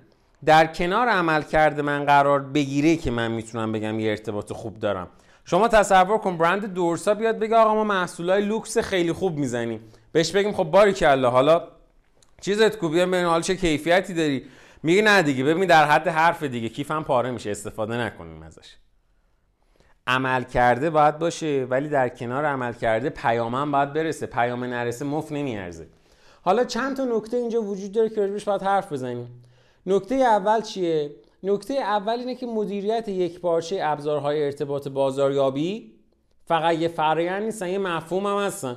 در 0.45 0.67
کنار 0.67 1.09
عمل 1.09 1.43
کرده 1.43 1.83
من 1.83 2.05
قرار 2.05 2.41
بگیره 2.41 2.97
که 2.97 3.11
من 3.11 3.31
می‌تونم 3.31 3.73
بگم 3.73 4.01
یه 4.01 4.11
ارتباط 4.11 4.53
خوب 4.53 4.79
دارم. 4.79 5.09
شما 5.45 5.69
تصور 5.69 6.19
کن 6.19 6.39
برند 6.39 6.75
دورسا 6.75 7.15
بیاد 7.15 7.39
بگه 7.39 7.57
آقا 7.57 7.75
ما 7.75 7.85
محصولای 7.85 8.43
لوکس 8.43 8.79
خیلی 8.79 9.13
خوب 9.13 9.37
می‌زنیم. 9.39 9.81
بهش 10.13 10.31
بگیم 10.33 10.53
خب 10.53 10.65
باری 10.65 10.93
کلا 10.93 11.31
حالا 11.31 11.69
چیزت 12.41 12.79
ببین 12.79 13.15
حالا 13.15 13.41
چه 13.41 13.57
کیفیتی 13.57 14.15
داری. 14.15 14.45
میگه 14.83 15.03
نه 15.03 15.23
دیگه 15.23 15.45
ببین 15.45 15.67
در 15.67 15.85
حد 15.85 16.09
حرف 16.09 16.43
دیگه 16.43 16.69
کیفم 16.69 17.03
پاره 17.03 17.31
میشه 17.31 17.51
استفاده 17.51 17.97
نکنیم 17.97 18.43
ازش. 18.43 18.77
عمل 20.07 20.43
کرده 20.43 20.91
باید 20.91 21.19
باشه 21.19 21.67
ولی 21.71 21.89
در 21.89 22.09
کنار 22.09 22.45
عمل 22.45 22.73
کرده 22.73 23.11
پیامم 23.11 23.73
باید 23.73 23.93
برسه 23.93 24.27
پیام 24.27 24.65
نرسه 24.65 25.05
مف 25.05 25.33
نمیارزه. 25.33 25.87
حالا 26.43 26.65
چند 26.65 26.97
تا 26.97 27.05
نکته 27.05 27.37
اینجا 27.37 27.63
وجود 27.63 27.93
داره 27.93 28.09
که 28.09 28.21
راجبش 28.21 28.45
باید 28.45 28.63
حرف 28.63 28.93
بزنیم. 28.93 29.43
نکته 29.87 30.15
اول 30.15 30.61
چیه؟ 30.61 31.11
نکته 31.43 31.75
اول 31.75 32.19
اینه 32.19 32.35
که 32.35 32.47
مدیریت 32.47 33.09
یک 33.09 33.41
پارچه 33.41 33.79
ابزارهای 33.83 34.45
ارتباط 34.45 34.89
بازاریابی 34.89 35.93
فقط 36.45 36.79
یه 36.79 36.89
فرآیند 36.89 37.43
نیستن 37.43 37.69
یه 37.69 37.79
مفهوم 37.79 38.27
هم 38.27 38.39
هستن. 38.47 38.77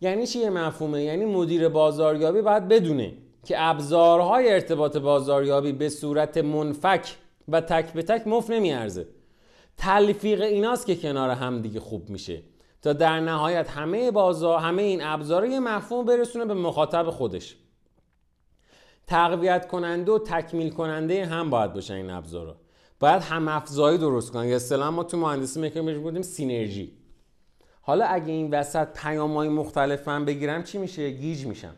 یعنی 0.00 0.26
چی 0.26 0.38
یه 0.38 0.50
مفهومه؟ 0.50 1.02
یعنی 1.02 1.24
مدیر 1.24 1.68
بازاریابی 1.68 2.42
باید 2.42 2.68
بدونه. 2.68 3.12
که 3.46 3.54
ابزارهای 3.58 4.52
ارتباط 4.52 4.96
بازاریابی 4.96 5.72
به 5.72 5.88
صورت 5.88 6.38
منفک 6.38 7.16
و 7.48 7.60
تک 7.60 7.92
به 7.92 8.02
تک 8.02 8.26
مفت 8.26 8.50
نمیارزه. 8.50 9.06
تلفیق 9.76 10.40
ایناست 10.42 10.86
که 10.86 10.96
کنار 10.96 11.30
هم 11.30 11.62
دیگه 11.62 11.80
خوب 11.80 12.10
میشه 12.10 12.42
تا 12.82 12.92
در 12.92 13.20
نهایت 13.20 13.70
همه 13.70 14.10
بازار 14.10 14.58
همه 14.58 14.82
این 14.82 15.02
ابزار 15.04 15.46
یه 15.46 15.60
مفهوم 15.60 16.04
برسونه 16.04 16.44
به 16.44 16.54
مخاطب 16.54 17.10
خودش. 17.10 17.56
تقویت 19.06 19.68
کننده 19.68 20.12
و 20.12 20.18
تکمیل 20.18 20.70
کننده 20.70 21.26
هم 21.26 21.50
باید 21.50 21.72
باشن 21.72 21.94
این 21.94 22.10
ابزارا 22.10 22.56
باید 23.00 23.22
هم 23.22 23.48
افزایی 23.48 23.98
درست 23.98 24.32
کنن. 24.32 24.48
یا 24.48 24.56
اصطلاحا 24.56 24.90
ما 24.90 25.04
تو 25.04 25.16
مهندسی 25.16 25.60
مکانیک 25.60 25.96
بودیم 25.96 26.22
سینرژی. 26.22 26.92
حالا 27.80 28.06
اگه 28.06 28.32
این 28.32 28.50
وسط 28.50 28.88
پیام‌های 29.02 29.48
مختلف 29.48 30.08
من 30.08 30.24
بگیرم 30.24 30.64
چی 30.64 30.78
میشه؟ 30.78 31.10
گیج 31.10 31.46
میشم. 31.46 31.74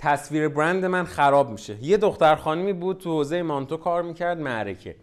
تصویر 0.00 0.48
برند 0.48 0.84
من 0.84 1.04
خراب 1.04 1.50
میشه. 1.50 1.84
یه 1.84 1.96
دختر 1.96 2.34
خانمی 2.34 2.72
بود 2.72 2.98
تو 2.98 3.10
حوزه 3.10 3.42
مانتو 3.42 3.76
کار 3.76 4.02
می‌کرد 4.02 4.40
معرکه. 4.40 4.96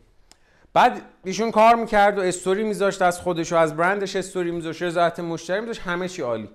بعد 0.74 1.02
ایشون 1.24 1.52
کار 1.52 1.76
می‌کرد 1.76 2.18
و 2.18 2.22
استوری 2.22 2.64
میذاشت 2.64 3.02
از 3.02 3.20
خودش 3.20 3.54
و 3.54 3.56
از 3.56 3.76
برندش 3.76 4.16
استوری 4.16 4.52
میذاشت 4.52 4.84
رضایت 4.84 5.20
مشتری 5.20 5.60
میذاشت 5.60 5.82
همه 5.82 6.08
چی 6.08 6.22
عالی. 6.22 6.50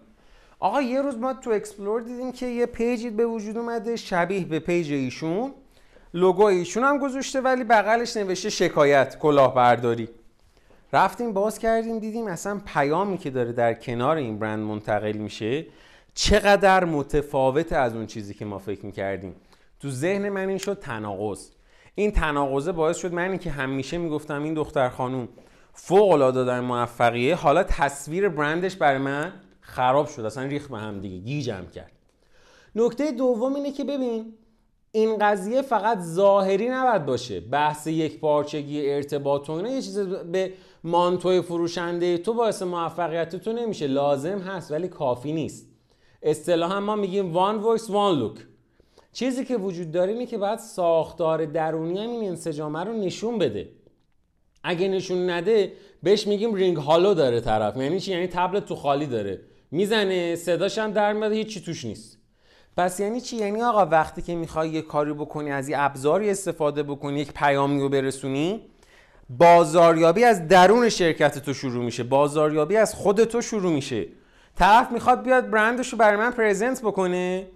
آقا 0.59 0.83
یه 0.83 1.03
روز 1.03 1.19
ما 1.19 1.35
تو 1.35 1.51
explore 1.51 2.01
دیدیم 2.01 2.33
که 2.33 2.47
یه 2.47 2.67
page 2.67 3.02
ی 3.02 3.11
به 3.11 3.27
وجود 3.27 3.59
اومده 3.59 3.97
شبیه 3.97 4.45
به 4.45 4.59
page 4.59 4.93
ایشون. 4.93 5.55
لوگو 6.15 6.43
ایشون 6.43 6.85
هم 6.85 6.99
گذاشته 6.99 7.41
ولی 7.41 7.65
بغلش 7.65 8.17
نوشته 8.17 8.51
شکایت 8.51 9.19
کلاهبرداری. 9.19 10.09
رفتیم 10.93 11.33
باز 11.33 11.59
کردیم 11.59 11.99
دیدیم 11.99 12.27
اصلا 12.27 12.61
پیامی 12.75 13.19
که 13.19 13.31
داره 13.31 13.53
در 13.53 13.75
کنار 13.75 14.17
این 14.17 14.39
برند 14.39 14.59
منتقل 14.59 15.13
میشه 15.13 15.67
چقدر 16.15 16.85
متفاوت 16.85 17.73
از 17.73 17.97
اون 17.97 18.07
چیزی 18.07 18.35
که 18.35 18.45
ما 18.45 18.59
فکر 18.59 18.87
می‌کردیم. 18.87 19.35
تو 19.81 19.91
ذهن 19.91 20.29
من 20.29 20.49
این 20.49 20.59
شد 20.59 20.79
تناقض. 20.79 21.51
این 21.95 22.11
تناقضه 22.13 22.73
باعث 22.73 22.97
شد 22.97 23.13
من 23.13 23.39
که 23.39 23.51
همیشه 23.51 23.99
می‌گفتم 23.99 24.43
این 24.43 24.55
دختر 24.55 24.89
خانوم 24.89 25.29
فوق 25.73 26.11
العاده 26.11 26.45
در 26.45 26.61
موفقیه. 26.61 27.35
حالا 27.35 27.65
تصویر 27.65 28.29
برندش 28.29 28.77
برای 28.77 28.99
من 28.99 29.33
خراب 29.61 30.07
شد. 30.07 30.25
اصلا 30.25 30.45
ریخت 30.45 30.69
به 30.69 30.79
هم 30.79 31.01
دیگه. 31.01 31.19
گیجم 31.19 31.67
کرد. 31.75 31.93
نکته 32.75 33.13
دوم 33.13 33.55
اینه 33.55 33.73
که 33.73 33.85
ببین 33.85 34.35
این 34.93 35.19
قضیه 35.21 35.63
فقط 35.63 35.99
ظاهری 36.01 36.69
نباید 36.69 37.07
باشه. 37.07 37.41
بحث 37.41 37.87
یکپارچگی 37.87 38.91
ارتباط 38.91 39.51
و 39.51 39.67
یه 39.67 39.83
چیز 39.83 39.99
به 39.99 40.53
مانتوی 40.85 41.43
فروشنده 41.43 42.19
تو 42.19 42.35
باعث 42.35 42.63
موفقیت 42.63 43.37
تو 43.37 43.53
نمیشه. 43.53 43.87
لازم 43.87 44.39
هست 44.39 44.73
ولی 44.73 44.89
کافی 44.89 45.33
نیست. 45.33 45.72
اصطلاحا 46.23 46.81
ما 46.81 46.97
میگیم 46.97 47.33
one 47.33 47.57
voice 47.57 47.91
one 47.91 48.19
look 48.19 48.37
چیزی 49.13 49.45
که 49.45 49.57
وجود 49.57 49.91
داره 49.91 50.13
اینه 50.13 50.27
که 50.27 50.39
باید 50.39 50.59
ساختار 50.59 51.45
درونی 51.45 52.01
این 52.01 52.29
انسجامه 52.29 52.85
رو 52.85 52.93
نشون 52.93 53.39
بده. 53.39 53.69
اگه 54.65 54.89
نشون 54.89 55.31
نده 55.31 55.73
بهش 56.03 56.27
میگیم 56.27 56.55
رینگ 56.55 56.77
هالو 56.77 57.15
داره 57.15 57.41
طرف. 57.41 57.77
یعنی 57.77 58.01
چی؟ 58.01 58.11
یعنی 58.13 58.27
تبلت 58.27 58.67
تو 58.67 58.77
خالی 58.77 59.07
داره. 59.07 59.41
می‌زنه 59.71 60.37
صداش 60.37 60.79
هم 60.79 60.91
در 60.93 61.13
میاد 61.13 61.33
هیچی 61.33 61.61
توش 61.61 61.85
نیست. 61.85 62.19
پس 62.77 63.01
یعنی 63.01 63.21
چی؟ 63.21 63.37
یعنی 63.37 63.63
آقا 63.63 63.87
وقتی 63.87 64.23
که 64.23 64.35
می‌خوای 64.35 64.71
یه 64.71 64.83
کاری 64.83 65.13
بکنی 65.13 65.51
از 65.51 65.69
یه 65.69 65.77
ابزاری 65.79 66.31
استفاده 66.31 66.83
بکنی 66.83 67.21
یک 67.21 67.33
پیامی 67.33 67.81
رو 67.81 67.89
برسونی 67.89 68.61
بازاریابی 69.31 70.25
از 70.25 70.49
درون 70.49 70.89
شرکت 70.89 71.39
تو 71.39 71.55
شروع 71.55 71.85
میشه. 71.85 72.03
بازاریابی 72.03 72.77
از 72.77 72.95
خود 72.95 73.25
تو 73.25 73.41
شروع 73.41 73.73
میشه. 73.73 74.07
طرف 74.57 74.93
می‌خواد 74.93 75.23
بیاد 75.23 75.51
برندش 75.51 75.93
رو 75.93 75.99
برای 75.99 76.17
من 76.17 76.31
پرزنت 76.31 76.83
بکنه. 76.83 77.49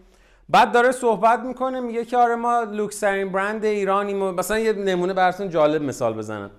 بعد 0.49 0.73
داره 0.73 0.93
صحبت 0.93 1.41
می‌کنه 1.41 1.81
میگه 1.81 2.05
که 2.05 2.17
آره 2.17 2.35
ما 2.35 2.61
لوکسرین 2.61 3.33
برند 3.33 3.65
ایرانی 3.65 4.15
مثلا 4.15 4.59
یه 4.59 4.73
نمونه 4.73 5.13
براتون 5.13 5.49
جالب 5.51 5.83
مثال 5.83 6.15
بزنم. 6.15 6.51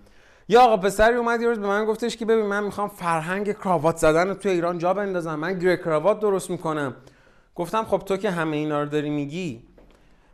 یا 0.50 0.62
آقا 0.62 0.78
پسری 0.78 1.16
اومد 1.16 1.42
یه 1.42 1.48
روز 1.48 1.60
به 1.60 1.68
من 1.68 1.86
گفتش 1.86 2.18
که 2.18 2.26
ببین 2.26 2.46
من 2.46 2.64
می‌خوام 2.64 2.90
فرهنگ 2.90 3.54
کراوات 3.54 3.98
زدن 3.98 4.28
رو 4.28 4.34
تو 4.34 4.50
ایران 4.50 4.78
جا 4.78 4.94
بندازم. 4.94 5.36
من 5.36 5.60
گره 5.60 5.78
کراوات 5.78 6.20
درست 6.20 6.50
می‌کنم. 6.50 6.96
گفتم 7.56 7.84
خب 7.84 7.98
تو 7.98 8.18
که 8.18 8.32
همه 8.32 8.58
اینا 8.58 8.84
رو 8.84 8.90
داری 8.90 9.10
میگی. 9.10 9.64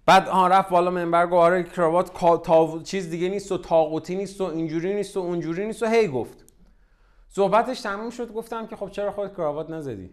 بعد 0.06 0.30
آن 0.30 0.52
رفت 0.52 0.70
بالا 0.70 0.92
منبر 0.92 1.26
گفت 1.26 1.34
آره 1.34 1.64
کراوات. 1.64 2.84
چیز 2.84 3.10
دیگه 3.10 3.30
نیست 3.30 3.52
و 3.52 3.58
تاقوتی 3.58 4.16
نیست 4.16 4.42
و 4.42 4.44
اینجوری 4.44 4.94
نیست 4.94 5.18
و 5.18 5.20
اونجوری 5.20 5.66
نیست 5.66 5.84
و 5.84 5.86
هی 5.86 6.08
گفت. 6.08 6.43
صحبتش 7.36 7.82
تموم 7.82 8.10
شد 8.10 8.34
گفتم 8.34 8.68
که 8.68 8.76
خب 8.76 8.90
چرا 8.90 9.12
خودت 9.12 9.34
کراوات 9.34 9.70
نزدی؟ 9.70 10.10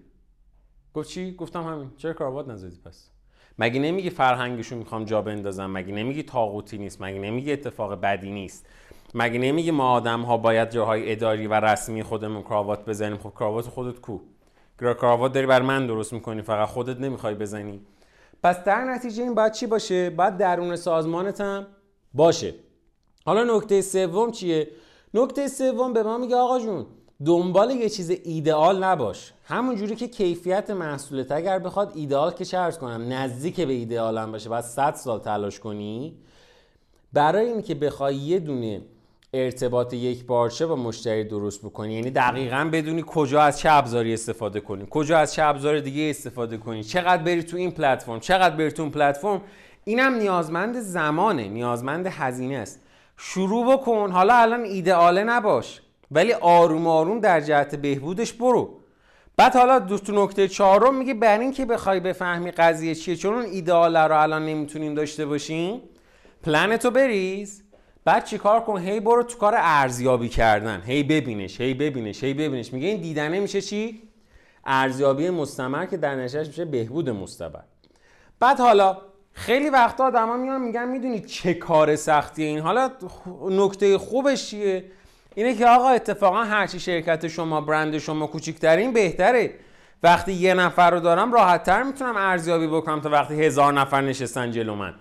گفت 0.95 1.09
چی؟ 1.09 1.35
گفتم 1.35 1.63
همین. 1.63 1.91
چرا 1.97 2.13
کراوات 2.13 2.49
نزدی 2.49 2.81
پس؟ 2.85 3.11
مگه 3.59 3.81
نمیگی 3.81 4.11
فرهنگشو 4.11 4.77
می‌خوام 4.77 5.05
جا 5.05 5.23
بندازم؟ 5.23 5.71
مگه 5.71 5.93
نمیگی 5.93 6.23
تاقوتی 6.23 6.79
نیست؟ 6.79 7.03
مگه 7.03 7.19
نمیگی 7.19 7.53
اتفاق 7.53 8.01
بدی 8.01 8.33
نیست؟ 8.33 8.67
مگه 9.15 9.39
نمیگی 9.39 9.71
ما 9.71 9.91
آدم 9.93 10.21
ها 10.21 10.37
باید 10.37 10.71
جاهای 10.71 11.13
اداری 11.13 11.47
و 11.47 11.55
رسمی 11.55 12.03
خودمون 12.03 12.43
کراوات 12.43 12.85
بزنیم؟ 12.85 13.19
خب 13.19 13.31
کراوات 13.31 13.65
خودت 13.69 14.01
کو. 14.01 14.19
کراوات 14.79 15.33
داری 15.33 15.47
بر 15.47 15.63
من 15.63 15.87
درست 15.87 16.13
می‌کنی 16.13 16.43
فقط 16.43 16.69
خودت 16.69 17.01
نمی‌خوای 17.01 17.35
بزنی. 17.35 17.81
پس 18.43 18.65
در 18.65 18.85
نتیجه 18.85 19.23
این 19.23 19.35
باید 19.35 19.53
چی 19.53 19.67
باشه؟ 19.67 20.11
باید 20.11 20.37
درون 20.37 20.77
سازمانت 20.77 21.41
هم 21.41 21.67
باشه. 22.15 22.55
حالا 23.25 23.57
نکته 23.57 23.81
سوم 23.81 24.31
چیه؟ 24.31 24.71
نکته 25.15 25.49
سوم 25.49 25.93
به 25.93 26.03
ما 26.03 26.19
میگه 26.19 26.37
آقا 26.37 26.59
جون 26.59 26.87
دنبال 27.27 27.71
یه 27.71 27.89
چیز 27.89 28.11
ایدئال 28.11 28.85
نباش. 28.85 29.33
همون 29.45 29.77
جوری 29.77 29.97
که 29.97 30.09
کیفیت 30.09 30.71
محصولت 30.71 31.33
اگر 31.33 31.59
بخواد 31.59 31.93
ایدئال 31.95 32.33
که 32.33 32.45
چه 32.45 32.71
کنم 32.81 33.13
نزدیک 33.13 33.61
به 33.61 33.73
ایدئال 33.73 34.19
هم 34.19 34.33
باشه 34.33 34.51
بعد 34.51 34.65
100 34.65 34.95
سال 34.95 35.19
تلاش 35.19 35.61
کنی 35.61 36.17
برای 37.13 37.47
اینکه 37.49 37.75
بخوای 37.75 38.17
یه 38.17 38.39
دونه 38.39 38.81
ارتباط 39.35 39.93
یک 39.93 40.27
بارچه 40.27 40.67
با 40.67 40.77
مشتری 40.77 41.25
درست 41.25 41.63
بکنی 41.63 41.95
یعنی 41.95 42.11
دقیقا 42.11 42.71
بدونی 42.73 43.05
کجا 43.07 43.43
از 43.43 43.59
چه 43.59 43.71
ابزاری 43.73 44.15
استفاده 44.15 44.61
کنی 44.61 44.87
کجا 44.91 45.19
از 45.19 45.35
چه 45.35 45.43
ابزار 45.43 45.81
دیگه 45.81 46.11
استفاده 46.11 46.57
کنی 46.57 46.85
چقدر 46.85 47.23
بری 47.23 47.43
تو 47.43 47.57
این 47.57 47.71
پلتفرم 47.71 48.21
چقدر 48.21 48.57
بری 48.57 48.71
تو 48.71 48.83
اون 48.83 48.91
پلتفرم. 48.91 49.41
اینم 49.85 50.15
نیازمند 50.15 50.81
زمانه 50.81 51.49
نیازمند 51.49 52.07
هزینه 52.07 52.57
است. 52.57 52.81
شروع 53.17 53.73
بکن. 53.73 54.11
حالا 54.11 54.35
الان 54.35 54.65
ایدئاله 54.65 55.25
نباش. 55.25 55.81
ولی 56.11 56.33
آروم 56.33 56.87
آروم 56.87 57.21
در 57.21 57.41
جهت 57.41 57.75
بهبودش 57.75 58.33
برو. 58.33 58.81
بعد 59.37 59.57
حالا 59.57 59.79
دو 59.79 59.99
تو 59.99 60.25
نکته 60.25 60.49
چهارم 60.49 60.95
میگه 60.95 61.15
بر 61.15 61.39
این 61.39 61.53
که 61.53 61.67
بخوای 61.67 62.01
بفهمی 62.01 62.51
قضیه 62.51 62.95
چیه 62.95 63.17
چون 63.17 63.35
اون 63.35 63.45
ایدئال 63.45 63.97
رو 63.97 64.21
الان 64.23 64.47
نمی‌تونیم 64.47 64.95
داشته 64.95 65.27
باشیم 65.27 65.83
پلن 66.43 66.77
تو 66.77 66.91
بریز. 66.91 67.63
بعد 68.05 68.25
چیکار 68.25 68.61
کن؟ 68.61 68.79
هی 68.79 69.01
برو 69.01 69.23
تو 69.23 69.39
کار 69.39 69.55
ارزیابی 69.57 70.29
کردن. 70.29 70.83
هی 70.87 71.03
ببینش 71.03 71.61
هی 71.61 71.75
ببینش 71.75 72.25
هی 72.25 72.35
ببینش. 72.35 72.73
میگه 72.73 72.89
این 72.89 73.01
دیدنه 73.01 73.41
میشه 73.41 73.61
چی؟ 73.61 74.03
ارزیابی 74.67 75.31
مستمر 75.31 75.87
که 75.87 75.97
در 75.97 76.15
نتیجهش 76.15 76.47
میشه 76.47 76.65
بهبود 76.65 77.11
مستبر 77.11 77.63
بعد 78.41 78.61
حالا 78.61 78.99
خیلی 79.33 79.71
وقتا 79.71 80.05
آدما 80.05 80.37
میان 80.37 80.61
میگن 80.61 80.89
می‌دونی 80.89 81.21
چه 81.21 81.55
کار 81.55 81.97
سختیه 81.97 82.47
این. 82.47 82.59
حالا 82.59 82.91
نکته 83.51 83.99
خوبش 83.99 84.47
چیه؟ 84.51 84.85
اینه 85.35 85.55
که 85.55 85.67
آقا 85.67 85.89
اتفاقا 85.89 86.45
هرچی 86.45 86.81
شرکت 86.81 87.29
شما 87.29 87.61
برند 87.61 87.99
شما 87.99 88.27
کوچیکترین 88.27 88.93
بهتره. 88.93 89.51
وقتی 90.03 90.33
یه 90.33 90.55
نفر 90.55 90.91
رو 90.91 91.01
دارم 91.01 91.33
راحت 91.33 91.63
تر 91.63 91.83
می‌تونم 91.83 92.17
ارزیابی 92.17 92.67
بکنم 92.67 93.01
تا 93.01 93.11
وقتی 93.11 93.45
هزار 93.45 93.73
نفر 93.73 94.01
نشستن 94.01 94.51
جلو 94.51 94.75
من. 94.75 94.95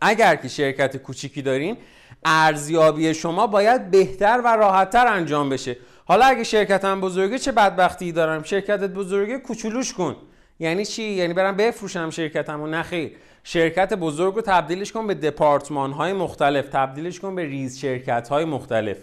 اگر 0.00 0.36
که 0.36 0.48
شرکت 0.48 0.96
کوچیکی 0.96 1.42
دارین 1.42 1.76
ارزیابی 2.24 3.14
شما 3.14 3.46
باید 3.46 3.90
بهتر 3.90 4.40
و 4.44 4.48
راحتتر 4.56 5.06
انجام 5.06 5.48
بشه. 5.48 5.76
حالا 6.04 6.24
اگه 6.24 6.44
شرکتم 6.44 7.00
بزرگه 7.00 7.38
چه 7.38 7.52
بدبختی 7.52 8.12
دارم؟ 8.12 8.42
شرکتت 8.42 8.90
بزرگه 8.90 9.38
کوچولوش 9.38 9.92
کن. 9.92 10.16
یعنی 10.58 10.84
چی؟ 10.84 11.02
یعنی 11.02 11.34
برم 11.34 11.56
بفروشم 11.56 12.10
شرکتمو؟ 12.10 12.66
نخیر 12.66 13.16
شرکت 13.44 13.94
بزرگ 13.94 14.34
رو 14.34 14.42
تبدیلش 14.42 14.92
کن 14.92 15.06
به 15.06 15.14
دپارتمان 15.14 15.92
های 15.92 16.12
مختلف 16.12 16.68
تبدیلش 16.68 17.20
کن 17.20 17.34
به 17.34 17.44
ریز 17.44 17.78
شرکت 17.78 18.28
های 18.28 18.44
مختلف. 18.44 18.96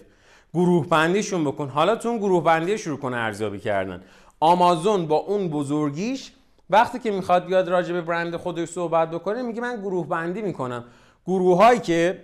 گروه 0.58 0.88
بندیشون 0.88 1.44
بکن. 1.44 1.68
حالا 1.70 1.96
تو 1.96 2.10
اون 2.10 2.18
گروه 2.18 2.44
بندی 2.44 2.78
شروع 2.78 2.98
کن 2.98 3.14
ارزیابی 3.14 3.60
کردن. 3.60 4.02
آمازون 4.40 5.06
با 5.08 5.16
اون 5.16 5.50
بزرگیش 5.50 6.32
وقتی 6.70 7.00
که 7.00 7.12
می‌خواد 7.12 7.46
بیاد 7.46 7.70
راجع 7.70 7.94
به 7.94 8.02
برند 8.02 8.36
خودش 8.36 8.68
صحبت 8.68 9.12
بکنه 9.12 9.42
میگه 9.42 9.62
من 9.62 9.76
گروه 9.82 10.08
بندی 10.08 10.42
می‌کنم. 10.42 10.84
گروه 11.28 11.58
هایی 11.58 11.80
که 11.80 12.24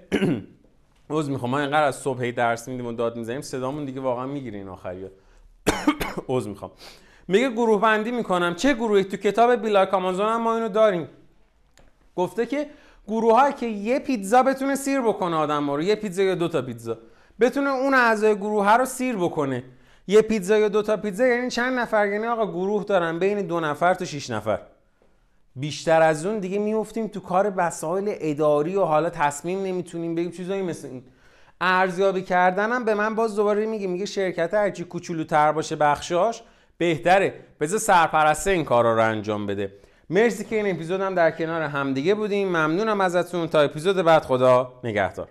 عذر 1.10 1.32
می‌خوام 1.32 1.52
ما 1.52 1.60
اینقدر 1.60 1.84
از 1.84 1.96
صبح 1.96 2.32
درس 2.32 2.68
میدیم 2.68 2.86
و 2.86 2.92
داد 2.92 3.18
می‌زنیم 3.18 3.42
صدامون 3.42 3.86
دیگه 3.86 4.02
واقعا 4.02 4.26
می‌گیره 4.26 4.58
این 4.58 4.68
آخریات 4.68 5.12
عذر 6.28 6.50
می‌خوام. 6.50 6.72
میگه 7.28 7.50
گروه 7.50 7.82
بندی 7.82 8.12
می‌کنم. 8.12 8.56
چه 8.56 8.74
گروهی؟ 8.74 9.04
تو 9.04 9.18
کتاب 9.18 9.56
بیلاک 9.56 9.94
آمازون 9.94 10.26
هم 10.26 10.42
ما 10.42 10.56
اینو 10.56 10.70
داریم. 10.70 11.08
گفته 12.16 12.46
که 12.46 12.70
گروه 13.08 13.52
که 13.52 13.66
یه 13.66 14.00
پیتزا 14.00 14.44
بتونه 14.44 14.76
سیر 14.76 15.02
بکنه 15.02 15.36
آدم 15.36 15.72
رو. 15.72 15.82
یه 15.82 15.96
پیتزا 15.96 16.24
یا 16.24 16.36
دو 16.36 16.48
تا 16.48 16.62
پیتزا. 16.62 16.98
بتونه 17.40 17.70
اون 17.70 17.94
اعضای 17.94 18.36
گروه 18.36 18.74
رو 18.74 18.86
سیر 18.86 19.16
بکنه. 19.16 19.64
یه 20.08 20.22
پیتزا 20.22 20.58
یا 20.58 20.70
دو 20.70 20.82
تا 20.82 20.98
پیتزا 20.98 21.26
یعنی 21.26 21.50
چند 21.50 21.80
نفر؟ 21.80 22.08
یعنی 22.08 22.28
آقا 22.28 22.46
گروه 22.46 22.84
دارن 22.84 23.20
بین 23.20 23.42
دو 23.42 23.60
نفر 23.60 23.94
تا 23.94 24.06
6 24.06 24.30
نفر. 24.30 24.60
بیشتر 25.56 26.02
از 26.02 26.26
اون 26.26 26.40
دیگه 26.40 26.60
میفتیم 26.60 27.08
تو 27.08 27.20
کار 27.20 27.54
وسایل 27.56 28.16
اداری 28.20 28.76
و 28.76 28.84
حالا 28.84 29.10
تصمیم 29.10 29.64
نمی‌تونیم 29.64 30.16
بگیم 30.16 30.32
چیزایی 30.32 30.62
مثل 30.62 30.88
این. 30.88 31.04
ارزیابی 31.62 32.22
کردنم 32.22 32.86
به 32.86 32.94
من 32.94 33.16
باز 33.16 33.36
دوباره 33.36 33.66
میگه 33.66 33.88
میگه 33.88 34.06
شرکت 34.06 34.54
هرچی 34.54 34.84
کوچولوتر 34.84 35.52
باشه 35.52 35.76
بخشاش 35.76 36.42
بهتره. 36.78 37.34
بذار 37.60 37.80
سرپرسته 37.80 38.52
این 38.52 38.66
کارا 38.66 38.96
رو 38.96 39.04
انجام 39.04 39.48
بده. 39.48 39.74
مرسی 40.10 40.44
که 40.44 40.56
این 40.56 40.76
اپیزود 40.76 41.02
هم 41.02 41.16
در 41.16 41.32
کنار 41.32 41.62
همدیگه 41.62 42.16
بودیم. 42.16 42.48
ممنونم 42.48 43.02
ازتون. 43.02 43.48
تا 43.48 43.62
اپیزود 43.62 43.96
بعد 43.96 44.24
خدا 44.24 44.74
نگهدار. 44.84 45.28